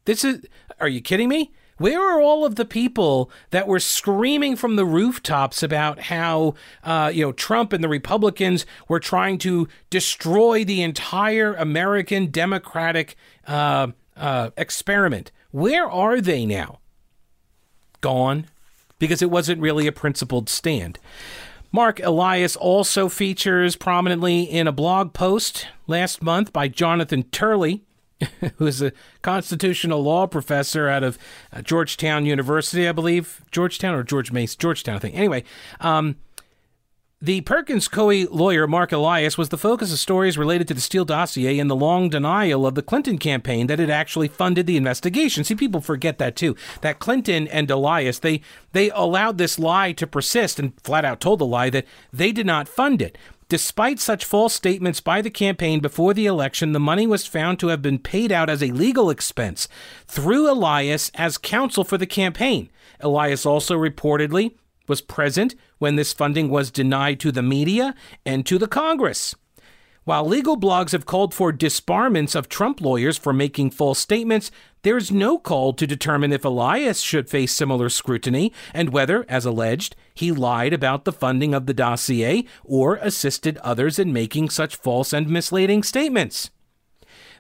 [0.06, 0.46] this is
[0.80, 1.52] are you kidding me?
[1.78, 6.54] Where are all of the people that were screaming from the rooftops about how
[6.84, 13.16] uh, you know Trump and the Republicans were trying to destroy the entire American democratic
[13.48, 15.32] uh, uh, experiment?
[15.54, 16.80] Where are they now?
[18.02, 18.48] Gone,
[18.98, 20.98] because it wasn't really a principled stand.
[21.72, 27.84] Mark Elias also features prominently in a blog post last month by Jonathan Turley
[28.58, 28.92] who is a
[29.22, 31.18] constitutional law professor out of
[31.52, 33.42] uh, Georgetown University, I believe.
[33.52, 34.58] Georgetown or George Mason?
[34.60, 35.16] Georgetown, I think.
[35.16, 35.44] Anyway,
[35.82, 36.16] um,
[37.24, 41.06] the Perkins Coie lawyer Mark Elias was the focus of stories related to the Steele
[41.06, 45.46] dossier and the long denial of the Clinton campaign that it actually funded the investigation.
[45.46, 46.58] See, people forget that too.
[46.82, 48.42] That Clinton and Elias they
[48.74, 52.46] they allowed this lie to persist and flat out told the lie that they did
[52.46, 53.18] not fund it.
[53.48, 57.68] Despite such false statements by the campaign before the election, the money was found to
[57.68, 59.70] have been paid out as a legal expense
[60.08, 62.70] through Elias as counsel for the campaign.
[63.00, 64.56] Elias also reportedly
[64.88, 67.94] was present when this funding was denied to the media
[68.26, 69.36] and to the Congress.
[70.06, 74.50] While legal blogs have called for disbarments of Trump lawyers for making false statements,
[74.84, 79.44] there is no call to determine if Elias should face similar scrutiny and whether, as
[79.44, 84.78] alleged, he lied about the funding of the dossier or assisted others in making such
[84.78, 86.50] false and misleading statements.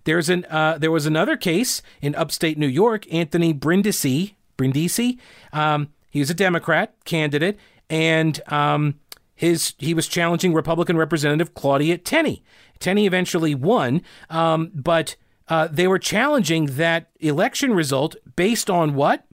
[0.03, 3.05] There's an uh, there was another case in upstate New York.
[3.09, 5.17] Anthony Brindisi, Brindisi,
[5.53, 7.57] um, he was a Democrat candidate,
[7.89, 8.99] and um,
[9.35, 12.43] his he was challenging Republican Representative Claudia Tenney.
[12.79, 15.15] Tenney eventually won, um, but
[15.47, 19.25] uh, they were challenging that election result based on what?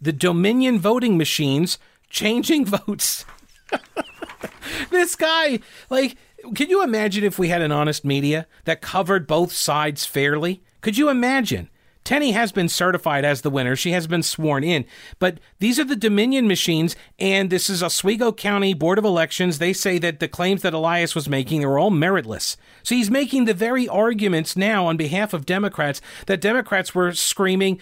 [0.00, 1.78] The Dominion voting machines
[2.08, 3.24] changing votes.
[4.90, 6.16] this guy, like,
[6.54, 10.62] can you imagine if we had an honest media that covered both sides fairly?
[10.80, 11.68] Could you imagine?
[12.08, 13.76] Tenney has been certified as the winner.
[13.76, 14.86] She has been sworn in.
[15.18, 19.58] But these are the Dominion machines, and this is Oswego County Board of Elections.
[19.58, 22.56] They say that the claims that Elias was making are all meritless.
[22.82, 27.78] So he's making the very arguments now on behalf of Democrats that Democrats were screaming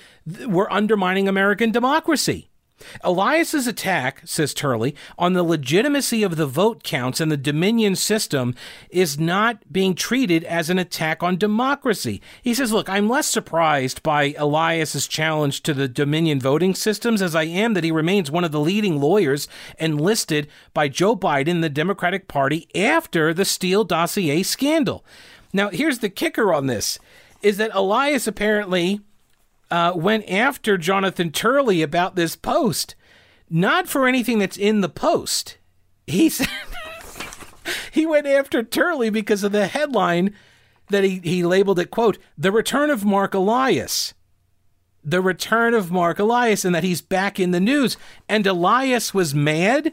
[0.48, 2.50] were undermining American democracy.
[3.02, 8.54] Elias's attack, says Turley, on the legitimacy of the vote counts and the Dominion system
[8.90, 12.20] is not being treated as an attack on democracy.
[12.42, 17.34] He says, Look, I'm less surprised by Elias's challenge to the Dominion voting systems as
[17.34, 19.48] I am that he remains one of the leading lawyers
[19.78, 25.04] enlisted by Joe Biden, the Democratic Party, after the Steele dossier scandal.
[25.52, 26.98] Now, here's the kicker on this
[27.42, 29.00] is that Elias apparently
[29.70, 32.94] uh, went after Jonathan Turley about this post,
[33.50, 35.58] not for anything that's in the post.
[36.06, 36.48] He said
[37.90, 40.34] he went after Turley because of the headline
[40.88, 44.14] that he, he labeled it, quote, The Return of Mark Elias.
[45.02, 47.96] The return of Mark Elias, and that he's back in the news.
[48.28, 49.92] And Elias was mad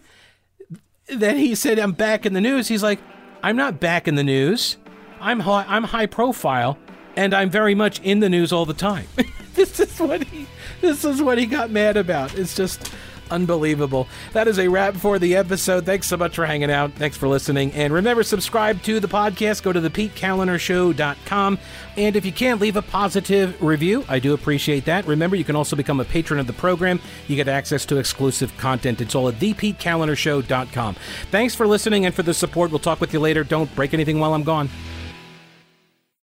[1.08, 2.68] that he said, I'm back in the news.
[2.68, 3.00] He's like,
[3.44, 4.78] I'm not back in the news.
[5.20, 6.80] I'm high, I'm high profile,
[7.16, 9.08] and I'm very much in the news all the time.
[9.56, 10.48] this is what he
[10.82, 12.38] this is what he got mad about.
[12.38, 12.92] It's just
[13.32, 14.08] unbelievable.
[14.34, 15.86] That is a wrap for the episode.
[15.86, 16.94] Thanks so much for hanging out.
[16.94, 17.72] Thanks for listening.
[17.74, 19.64] And remember, subscribe to the podcast.
[19.64, 21.60] Go to the PeteKaliner
[21.98, 24.06] And if you can, leave a positive review.
[24.08, 25.06] I do appreciate that.
[25.08, 27.00] Remember, you can also become a patron of the program.
[27.28, 29.02] You get access to exclusive content.
[29.02, 30.96] It's all at thepetekalinershow.com.
[31.32, 32.72] Thanks for listening and for the support.
[32.72, 33.44] We'll talk with you later.
[33.44, 34.70] Don't break anything while I'm gone.